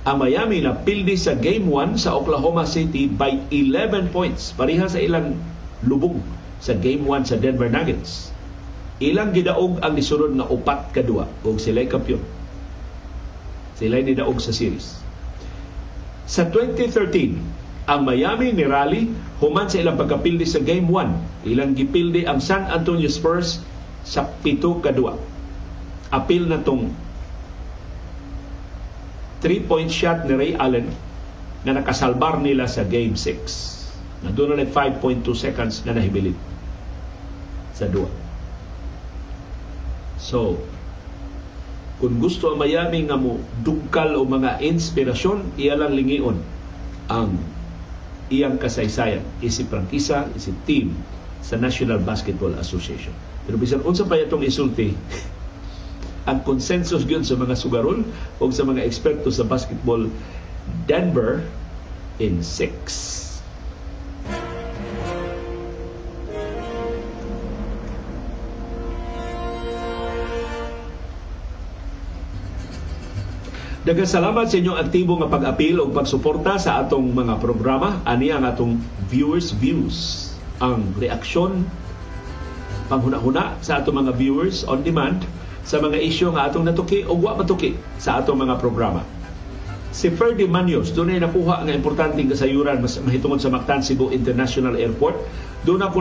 [0.03, 4.51] ang Miami na pildi sa Game 1 sa Oklahoma City by 11 points.
[4.51, 5.39] Pariha sa ilang
[5.87, 6.19] lubong
[6.59, 8.27] sa Game 1 sa Denver Nuggets.
[8.99, 12.19] Ilang gidaog ang nisunod nga upat kadua o sila kampiyon
[13.75, 14.99] sila ni daog sa series.
[16.25, 17.37] Sa 2013,
[17.85, 21.45] ang Miami ni Raleigh human sa ilang pagkapildi sa Game 1.
[21.51, 23.61] Ilang gipildi ang San Antonio Spurs
[24.01, 25.13] sa pito kadua.
[26.09, 26.89] Apil na tong
[29.45, 30.89] 3-point shot ni Ray Allen
[31.61, 34.25] na nakasalbar nila sa Game 6.
[34.25, 36.37] Nandun na 5.2 seconds na nahibilid
[37.77, 38.09] sa duwa.
[40.17, 40.57] So,
[42.05, 46.37] kung gusto ang Miami nga mo dugkal o mga inspirasyon, iya lang lingion
[47.09, 47.33] ang
[48.29, 50.93] iyang kasaysayan isip prangkisa, isip team
[51.41, 53.09] sa National Basketball Association.
[53.49, 54.93] Pero bisan unsa pa itong isulti,
[56.29, 58.05] ang consensus gyud sa mga sugarol
[58.37, 60.05] o sa mga eksperto sa basketball
[60.85, 61.41] Denver
[62.21, 63.24] in 6.
[73.85, 78.01] Daghang salamat sa inyong aktibo nga pag-apil o pagsuporta sa atong mga programa.
[78.01, 78.81] Ani ang atong
[79.13, 80.33] viewers views.
[80.57, 81.69] Ang reaksyon
[82.89, 85.21] panghuna-huna sa atong mga viewers on demand
[85.61, 89.05] sa mga isyu nga atong natuki o wa matuki sa atong mga programa.
[89.93, 94.73] Si Ferdy Manios, doon ay nakuha nga importanteng kasayuran mas mahitungod sa Mactan Cebu International
[94.81, 95.13] Airport.
[95.61, 95.97] Doon ako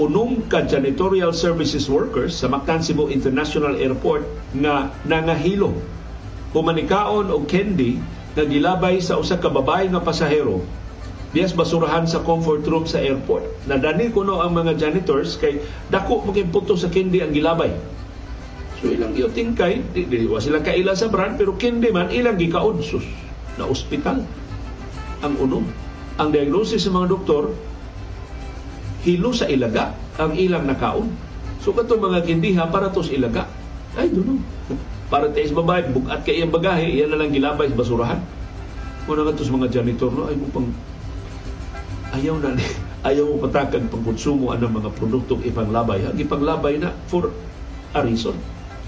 [0.00, 4.24] unong ka janitorial services workers sa Mactan Cebu International Airport
[4.56, 5.95] nga nangahilo
[6.54, 7.98] humanikaon og candy
[8.36, 10.60] nga gilabay sa usa ka babae nga pasahero
[11.36, 13.44] diyas basurahan sa comfort room sa airport.
[13.68, 15.60] Nadani kuno ang mga janitors kay
[15.92, 17.76] dako maging puto sa candy ang gilabay.
[18.80, 22.40] So ilang iyo tingkay, di, di, wa sila kaila sa brand pero candy man ilang
[22.40, 23.04] gikaon sus
[23.60, 24.24] na ospital
[25.20, 25.64] ang unom.
[26.16, 27.52] Ang diagnosis sa mga doktor
[29.04, 31.12] hilo sa ilaga ang ilang nakaon.
[31.60, 33.44] So kato mga kindiha para tos ilaga.
[33.92, 34.40] Ay, duno
[35.06, 38.20] para sa babae, bugat kay iyang bagahe, iyan na lang gilabay sa basurahan.
[39.06, 40.66] Muna nga sa mga janitor, no, ay mo pang
[42.10, 42.58] ayaw na
[43.08, 46.10] ayaw mo patakag pagkonsumo ang mga produktong ipanglabay.
[46.10, 47.30] Ang ipanglabay na for
[47.94, 48.34] a reason.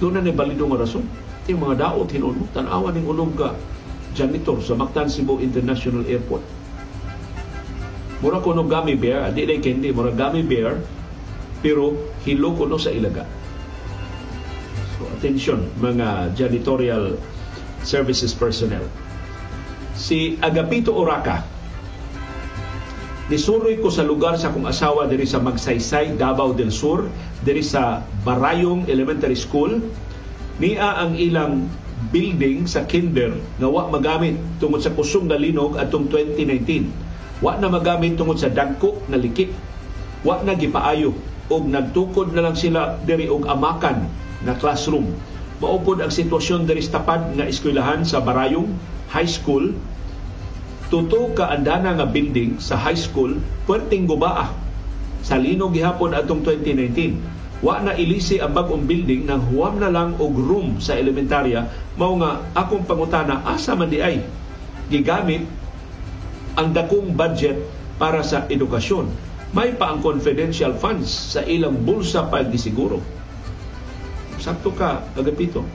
[0.03, 1.07] Doon na ni balido nga rason.
[1.47, 3.55] Yung mga daot hinuno, tanawa ng unog ka
[4.19, 6.43] janitor sa Mactan Cebu International Airport.
[8.19, 10.83] Mura ko no gummy bear, di na hindi, mura gummy bear,
[11.63, 11.95] pero
[12.27, 13.23] hilo ko no sa ilaga
[15.07, 17.15] atensyon mga janitorial
[17.87, 18.83] services personnel.
[19.99, 21.43] Si Agapito Oraka,
[23.31, 27.07] nisuroy ko sa lugar sa kong asawa diri sa Magsaysay, Davao del Sur,
[27.43, 29.83] diri sa Barayong Elementary School.
[30.59, 31.71] Niya ang ilang
[32.11, 37.43] building sa kinder nga wa magamit tungod sa kusong nga linog atong 2019.
[37.43, 39.51] Wa na magamit tungod sa dagko nga likit.
[40.27, 41.15] Wa na gipaayo
[41.49, 45.11] og nagtukod na lang sila diri og amakan na classroom.
[45.59, 48.71] Maupod ang sitwasyon diri sa tapad nga eskwelahan sa Barayong
[49.11, 49.75] High School.
[50.89, 53.37] Tuto ka andana nga building sa high school
[53.69, 54.49] puwerteng gubaa
[55.21, 57.61] sa linog gihapon atong 2019.
[57.61, 61.67] Wa na ilisi ang bagong building nang huwam na lang og room sa elementarya
[61.99, 64.23] mao nga akong pangutana asa man di ay
[64.89, 65.43] gigamit
[66.55, 67.59] ang dakong budget
[67.99, 69.11] para sa edukasyon.
[69.53, 73.18] May pa ang confidential funds sa ilang bulsa pa gisiguro
[74.39, 75.67] Sakto ka, agapito.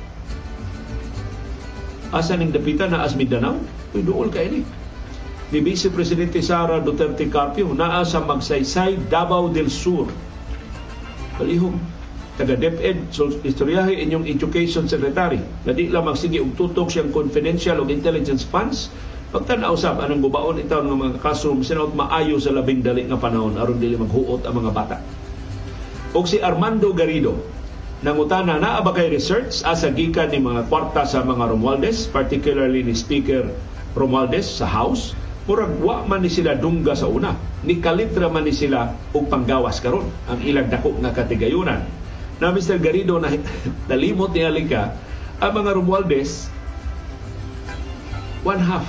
[2.15, 3.59] Asa ning dapita na as Mindanao?
[3.91, 4.63] Uy, dool ka ini.
[5.53, 10.09] Ni Vice Presidente Sara Duterte Carpio naa sa Magsaysay, Davao del Sur.
[11.37, 11.77] Kalihom,
[12.37, 17.77] taga DepEd, so istoryahe inyong Education Secretary na di lang magsige og tutok siyang confidential
[17.81, 18.89] og intelligence funds
[19.33, 23.57] pagtanaw sab anong gubaon itaw ng mga classroom sinot maayo sa labing dali nga panahon
[23.57, 24.97] aron dili maghuot ang mga bata.
[26.13, 27.37] Og si Armando Garrido,
[28.03, 32.91] Nangutana na ba kay research asa gikan ni mga kwarta sa mga Romualdez, particularly ni
[32.91, 33.47] Speaker
[33.95, 35.15] Romualdez sa House,
[35.47, 37.31] murag wa man ni sila dungga sa una.
[37.63, 41.79] Ni kalitra man ni sila og panggawas karon ang ilang dako nga katigayunan.
[42.43, 42.75] Na Mr.
[42.83, 43.31] Garrido na
[43.87, 44.99] nalimot ni Alika
[45.39, 46.51] ang mga Romualdez
[48.43, 48.83] one half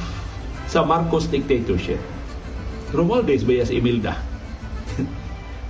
[0.66, 2.02] sa Marcos dictatorship.
[2.90, 4.18] Romualdez ba si Imelda?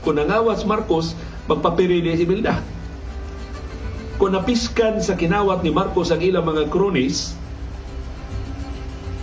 [0.01, 1.13] Kung nangawas Marcos,
[1.45, 2.73] magpapiri si Imelda
[4.15, 7.35] kung napiskan sa kinawat ni Marcos ang ilang mga kronis,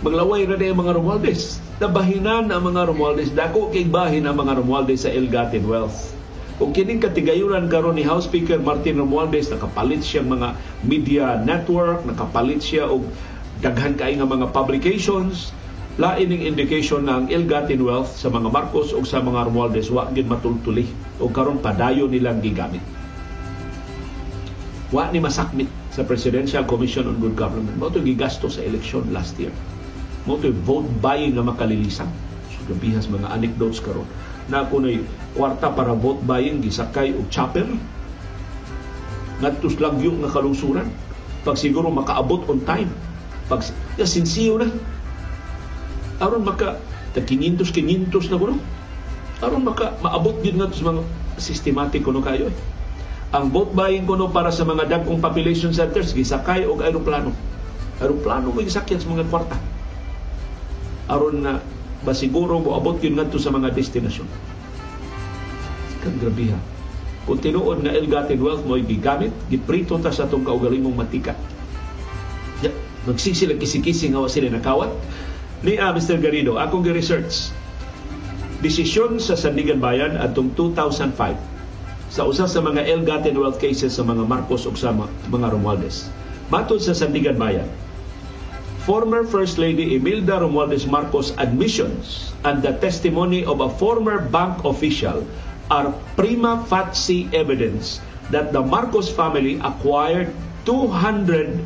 [0.04, 1.56] maglaway na ang mga Romualdez.
[1.80, 3.32] Nabahinan ang mga Romualdez.
[3.32, 6.12] Dako kay bahin ang mga Romualdez sa ill-gotten wealth.
[6.60, 12.60] Kung kining katigayunan karon ni House Speaker Martin Romualdez, nakapalit siya mga media network, nakapalit
[12.60, 13.08] siya og
[13.64, 15.56] daghan kay nga mga publications,
[15.96, 20.28] lain ning indication ang ill-gotten wealth sa mga Marcos o sa mga Romualdez wa gid
[20.28, 20.84] matultuli
[21.16, 23.01] o karon padayon nilang gigamit
[24.92, 27.80] wa ni masakmit sa Presidential Commission on Good Government.
[27.80, 29.50] Mo gigasto sa election last year.
[30.28, 32.06] Mo vote buying nga makalilisan.
[32.52, 34.04] So gabihas mga anecdotes karon.
[34.52, 35.00] Na kunay
[35.32, 37.64] kwarta para vote buying gisakay og chopper
[39.42, 40.86] ngadtos lang yung nga kalusuran
[41.42, 42.92] pag siguro makaabot on time.
[43.48, 43.64] Pag
[43.96, 44.68] ya sinsiyo na.
[46.20, 46.76] Aron maka
[47.16, 47.64] tag 500
[48.12, 48.54] 500 na kuno.
[49.40, 51.02] Aron maka maabot gid nga mga
[51.40, 52.56] systematic kuno kayo eh
[53.32, 57.32] ang vote buying kuno para sa mga dagkong population centers gisakay og aeroplano.
[57.96, 59.56] Aeroplano mo gisakyan sa mga kwarta.
[61.08, 61.56] Aron na
[62.04, 64.28] ba siguro mo abot yun ngadto sa mga destinasyon.
[66.04, 66.60] Kang grabe ha.
[67.24, 71.32] Kung tinuod nga ill-gotten wealth mo gigamit, giprito ta sa itong kaugalingong matika.
[72.60, 72.74] Yeah,
[73.08, 74.92] nagsisilag kisi-kisi nga sila nakawat.
[75.62, 76.18] Ni uh, Mr.
[76.18, 77.54] Garrido, akong gi-research.
[78.60, 81.51] Desisyon sa Sandigan Bayan atong 2005
[82.12, 86.12] sa usa sa mga ill-gotten wealth cases sa mga Marcos ug sa mga Romualdez.
[86.52, 87.64] Matod sa Sandigan Bayan,
[88.84, 95.24] former First Lady Imelda Romualdez Marcos admissions and the testimony of a former bank official
[95.72, 100.28] are prima facie evidence that the Marcos family acquired
[100.68, 101.64] 200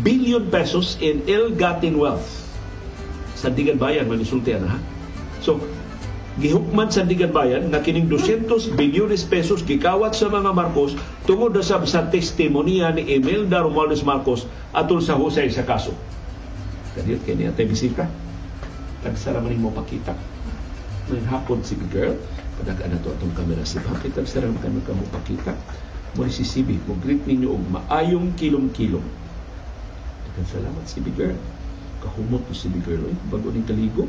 [0.00, 2.48] billion pesos in ill-gotten wealth.
[3.36, 4.80] Sandigan Bayan, manisulti ha?
[5.44, 5.60] So,
[6.40, 10.96] gihukman sa Digan Bayan na kining 200 bilyones pesos gikawat sa mga Marcos
[11.28, 15.92] tungod sa sa testimonya ni Imelda Romualdez Marcos atol sa husay sa kaso.
[16.96, 18.08] Kadiyot kini ate bisita.
[19.04, 20.16] Tagsara man mo pakita.
[21.10, 22.16] Ngayon hapon si girl,
[22.56, 25.52] padagaan na to atong kamera si Bakit tagsara man kami kamo pakita.
[26.16, 29.04] Mo si Sibi, mo greet ninyo og maayong kilom-kilom.
[30.28, 31.36] Dagan salamat si girl.
[32.04, 33.16] Kahumot si girl, eh.
[33.32, 34.04] bago ni kaligo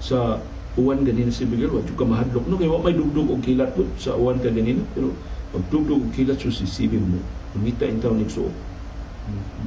[0.00, 0.40] sa
[0.78, 2.54] uwan ganina si Miguel wa ka mahadlok no?
[2.54, 5.10] Kay wa may dugdug og kilat po sa uwan ka ganina pero
[5.50, 7.18] pag dugdug og kilat so si Sibi mo
[7.58, 8.54] umita in taon nigsuot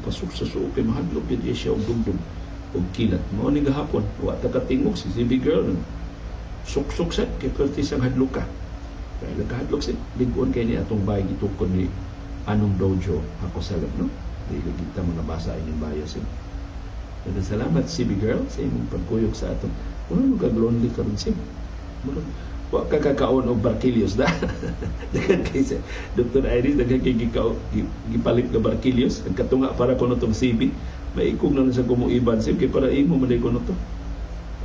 [0.04, 2.16] pasok sa suot kay mahadlok gid siya og dugdug
[2.74, 3.22] og kilat.
[3.36, 5.76] Mo ni gahapon wa ta katingog si Sibi girl
[6.64, 8.44] suksok sa kay perti sang hadlok ka.
[9.20, 11.92] Kay nagahadlok si ligon kay ni atong bay gitukod ni
[12.48, 14.08] anong dojo ako sa no?
[14.52, 16.20] Dili kita mga basa ining bayas
[17.28, 17.44] eh.
[17.44, 19.72] Salamat, CB Girl, sa imong pagkuyog sa atong
[20.12, 21.36] Uno kag lonely karon sim.
[22.74, 24.28] Wa ka kakaon og barkilios da.
[25.16, 25.80] Dagan kay sa
[26.18, 26.44] Dr.
[26.44, 27.56] Iris dagan kay gikaw
[28.12, 30.74] gipalit nga barkilios ang katunga para kuno tong CB.
[31.14, 33.76] Maikog na sa kumuiban sim kay para imo man kuno to.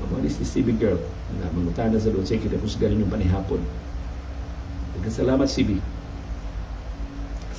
[0.08, 0.98] Malis si CB girl
[1.36, 3.60] na mangutana sa doon sa kita kusgan yung panihapon.
[4.98, 5.78] Dagan salamat CB.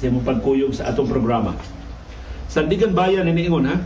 [0.02, 1.54] Sa imong pagkuyog sa atong programa.
[2.50, 3.78] Sandigan Bayan iniingon ha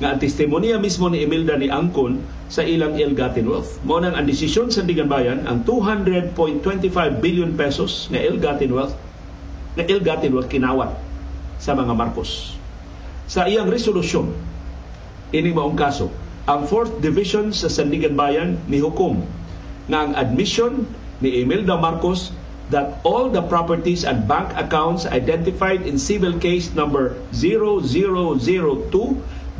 [0.00, 3.80] nga ang testimonya mismo ni Imelda ni Angkon sa ilang ill-gotten wealth.
[3.84, 8.96] Mo nang ang desisyon sa Digan Bayan, ang 200.25 billion pesos nga ill-gotten wealth
[9.76, 10.92] nga ill-gotten wealth kinawat
[11.56, 12.56] sa mga Marcos.
[13.28, 14.32] Sa iyang resolusyon,
[15.32, 16.12] ini maong kaso,
[16.44, 19.24] ang 4th Division sa Sandigan Bayan ni hukom
[19.88, 20.84] nga ang admission
[21.22, 22.34] ni Imelda Marcos
[22.74, 28.42] that all the properties and bank accounts identified in civil case number 0002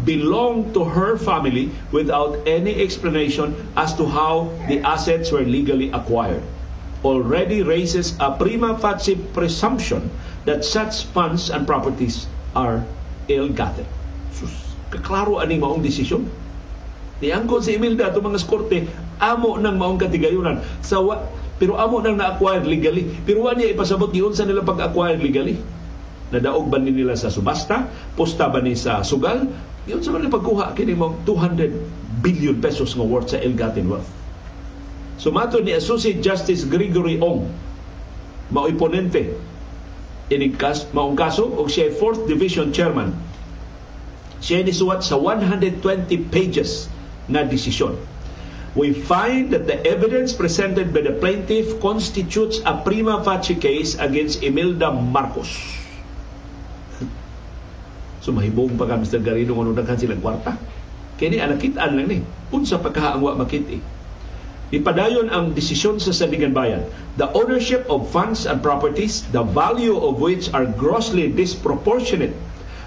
[0.05, 6.43] belonged to her family without any explanation as to how the assets were legally acquired
[7.05, 10.11] already raises a prima facie presumption
[10.47, 12.83] that such funds and properties are
[13.27, 13.87] ill-gotten.
[14.35, 14.51] Sus,
[14.91, 16.27] kaklaro ani maong desisyon.
[17.23, 18.87] Niangkon si Imelda ato mga skorte,
[19.23, 20.63] amo nang maong katigayunan.
[20.83, 21.23] Sa wa,
[21.59, 23.07] pero amo nang na-acquire legally.
[23.23, 25.59] Pero wa niya ipasabot giunsa nila pag-acquire legally.
[26.35, 27.87] Nadaog ba ni nila sa subasta?
[28.19, 29.47] Posta ba ni sa sugal?
[29.83, 34.07] Yun sa mga pagkuha kini mo 200 billion pesos nga worth sa ill-gotten wealth.
[35.19, 37.51] Sumato ni Associate Justice Gregory Ong,
[38.55, 39.35] mao ponente
[40.31, 40.55] ining
[40.95, 43.11] maong kaso og siya 4th Division Chairman.
[44.39, 45.83] Siya ni suwat sa 120
[46.31, 46.87] pages
[47.27, 47.99] na desisyon.
[48.79, 54.41] We find that the evidence presented by the plaintiff constitutes a prima facie case against
[54.41, 55.82] Imelda Marcos
[58.23, 59.19] So mahibong pa ka Mr.
[59.19, 60.55] Garino kung daghan silang kwarta.
[61.19, 62.19] Kini anakitaan lang ni.
[62.55, 63.83] Unsa pagkahaangwa makiti.
[64.73, 66.87] Ipadayon ang desisyon sa Sandigan Bayan.
[67.21, 72.33] The ownership of funds and properties, the value of which are grossly disproportionate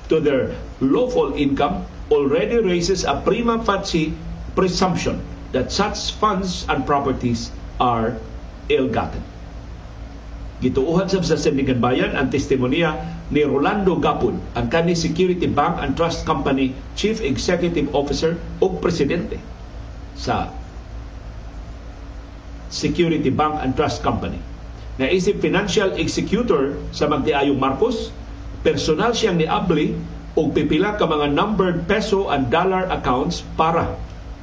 [0.09, 4.17] to their lawful income, already raises a prima facie
[4.57, 5.21] presumption
[5.51, 8.17] that such funds and properties are
[8.71, 9.34] ill-gotten.
[10.63, 12.95] Gituuhan sa sa Sandigan Bayan ang testimonya
[13.27, 19.35] ni Rolando Gapon, ang kani Security Bank and Trust Company Chief Executive Officer o Presidente
[20.15, 20.47] sa
[22.71, 24.39] Security Bank and Trust Company.
[24.95, 28.15] Na isip financial executor sa magtiayong Marcos,
[28.63, 29.91] personal siyang niabli
[30.39, 33.95] og pipila ka mga numbered peso and dollar accounts para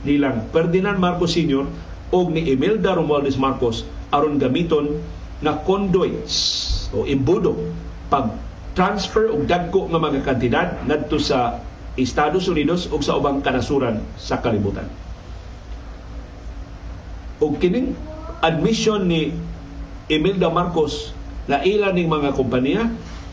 [0.05, 1.65] nilang Ferdinand Marcos Sr.
[2.13, 5.01] o ni Imelda Romualdez Marcos aron gamiton
[5.43, 6.35] na conduits
[6.94, 7.59] o imbudo
[8.09, 8.32] pag
[8.73, 11.60] transfer og dagko nga mga kantidad ngadto sa
[11.98, 14.89] Estados Unidos ug sa ubang kanasuran sa kalibutan.
[17.43, 17.93] Og kining
[18.40, 19.36] admission ni
[20.09, 21.12] Imelda Marcos
[21.51, 22.89] na ilan ning mga kompanya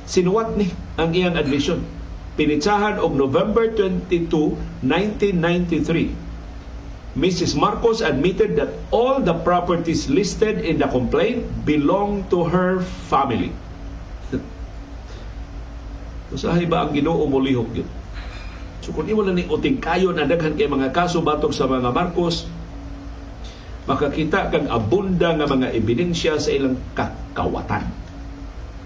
[0.09, 0.67] sinuwat ni
[0.97, 1.79] ang iyang admission.
[2.35, 6.28] Pinitsahan og November 22, 1993.
[7.19, 7.59] Mrs.
[7.59, 12.79] Marcos admitted that all the properties listed in the complaint belong to her
[13.11, 13.51] family.
[16.35, 17.89] Usahay ba ang Ginoo mulihok yun?
[18.79, 22.47] So kung na ni uting kayo na daghan kay mga kaso batok sa mga Marcos,
[23.83, 27.83] makakita kang abunda nga mga ebidensya sa ilang kakawatan.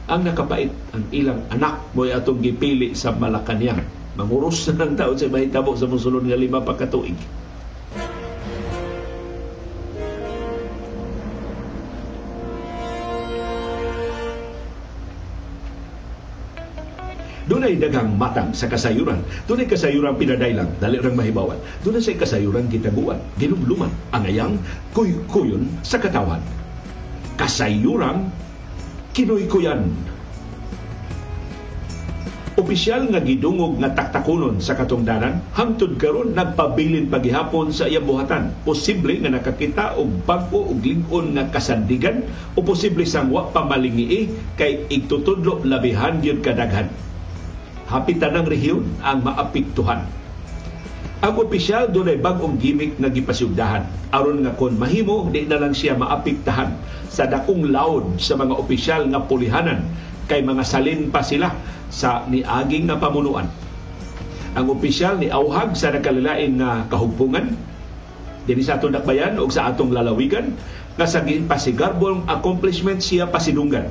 [0.09, 3.85] Ang nakapait ang ilang anak mo atong gipili sa Malacanang.
[4.17, 7.15] Manguros na ng taon sa mahitabo sa musulod nga lima pa katuig.
[17.63, 19.23] Doon ay daghang matang sa kasayuran.
[19.47, 21.55] Doon ay kasayuran pinadailang, dali rang mahibawan.
[21.79, 24.59] Doon ay kasayuran gitaguan, ginumluman, angayang,
[24.91, 26.43] kuy-kuyon sa katawan.
[27.39, 28.27] Kasayuran,
[29.15, 29.79] kinuy-kuyan.
[32.59, 38.51] Opisyal nga gidungog nga taktakunon sa katungdanan, hangtod karon nagpabilin pagihapon sa iyang buhatan.
[38.67, 44.27] Posible nga nakakita og bag-o og ling-on nga kasandigan o posible sang wa pamalingi
[44.59, 46.91] kay igtutudlo labihan gyud kadaghan
[47.93, 50.01] hapit tanang rehiyon ang maapektuhan.
[51.23, 53.87] Ang opisyal doon ay bagong gimmick na gipasugdahan.
[54.11, 56.75] aron nga kon mahimo, di na lang siya maapektahan
[57.07, 59.87] sa dakong laod sa mga opisyal nga pulihanan
[60.27, 61.55] kay mga salin pa sila
[61.87, 63.47] sa niaging nga pamunuan.
[64.53, 67.55] Ang opisyal ni auhag sa nakalilain nga kahugpungan
[68.43, 70.53] dinhi sa atong dakbayan o sa atong lalawigan
[70.99, 73.87] nga sa pasigarbong accomplishment siya pasidunggan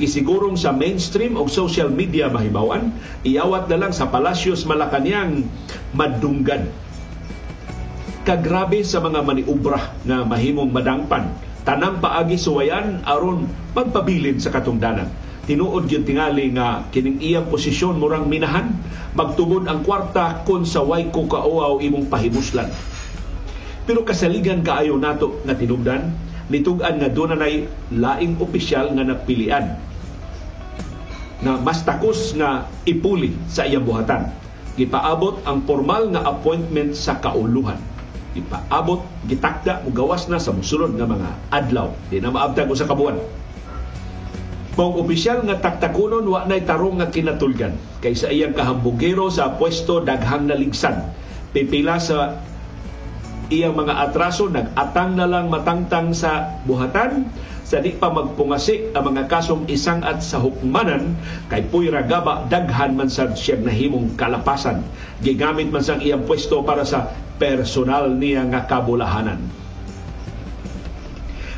[0.00, 2.96] gisigurong sa mainstream o social media mahibawan,
[3.26, 5.44] iyawat na lang sa Palacios Malacanang
[5.92, 6.68] madunggan.
[8.22, 11.28] Kagrabe sa mga maniubra na mahimong madangpan,
[11.66, 15.10] tanang paagi suwayan aron magpabilin sa katungdanan.
[15.42, 18.78] Tinuod yung tingali nga kining iyang posisyon murang minahan,
[19.18, 22.70] magtubod ang kwarta kun sa way ko kauaw imong pahimuslan.
[23.82, 26.14] Pero kasaligan kaayo nato nga tinubdan,
[26.52, 29.80] nitugan nga doon nay laing opisyal nga napilian
[31.42, 34.30] na mas takos nga ipuli sa iyang buhatan.
[34.78, 37.76] Gipaabot ang formal nga appointment sa kauluhan.
[38.32, 41.92] Gipaabot, gitakda, gawas na sa musulod nga mga adlaw.
[42.08, 43.20] Di na maabtag sa kabuan.
[44.72, 50.00] Mong opisyal nga taktakunon wa nay tarong nga kinatulgan kay sa iyang kahambugero sa pwesto
[50.00, 51.12] daghang naligsan.
[51.52, 52.40] Pipila sa
[53.52, 57.28] iyang mga atraso nag-atang na lang matangtang sa buhatan
[57.68, 61.16] sa di pa magpungasi ang mga kasong isang at sa hukmanan
[61.52, 64.84] kay puy ragaba daghan man sad siyang nahimong kalapasan.
[65.20, 69.62] Gigamit man sang iyang pwesto para sa personal niya nga kabulahanan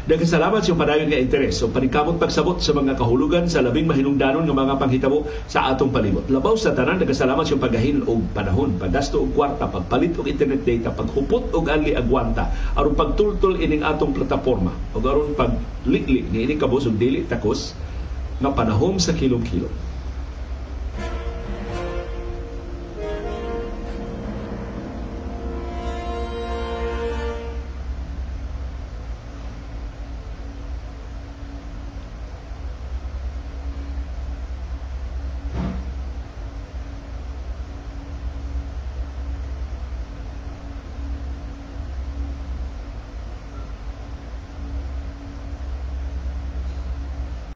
[0.05, 4.45] Daghang salamat sa padayon nga interes o paningkamot pagsabot sa mga kahulugan sa labing mahinungdanon
[4.45, 6.29] nga mga panghitabo sa atong palibot.
[6.29, 10.61] Labaw sa tanan daghang salamat sa paggahin og panahon, paggasto og kwarta, pagpalit og internet
[10.61, 16.61] data, paghupot og anli agwanta aron pagtultol ining atong plataporma o aron paglikli ni ining
[16.61, 17.73] kabus og dili takos
[18.45, 19.84] nga panahon sa kilom-kilom.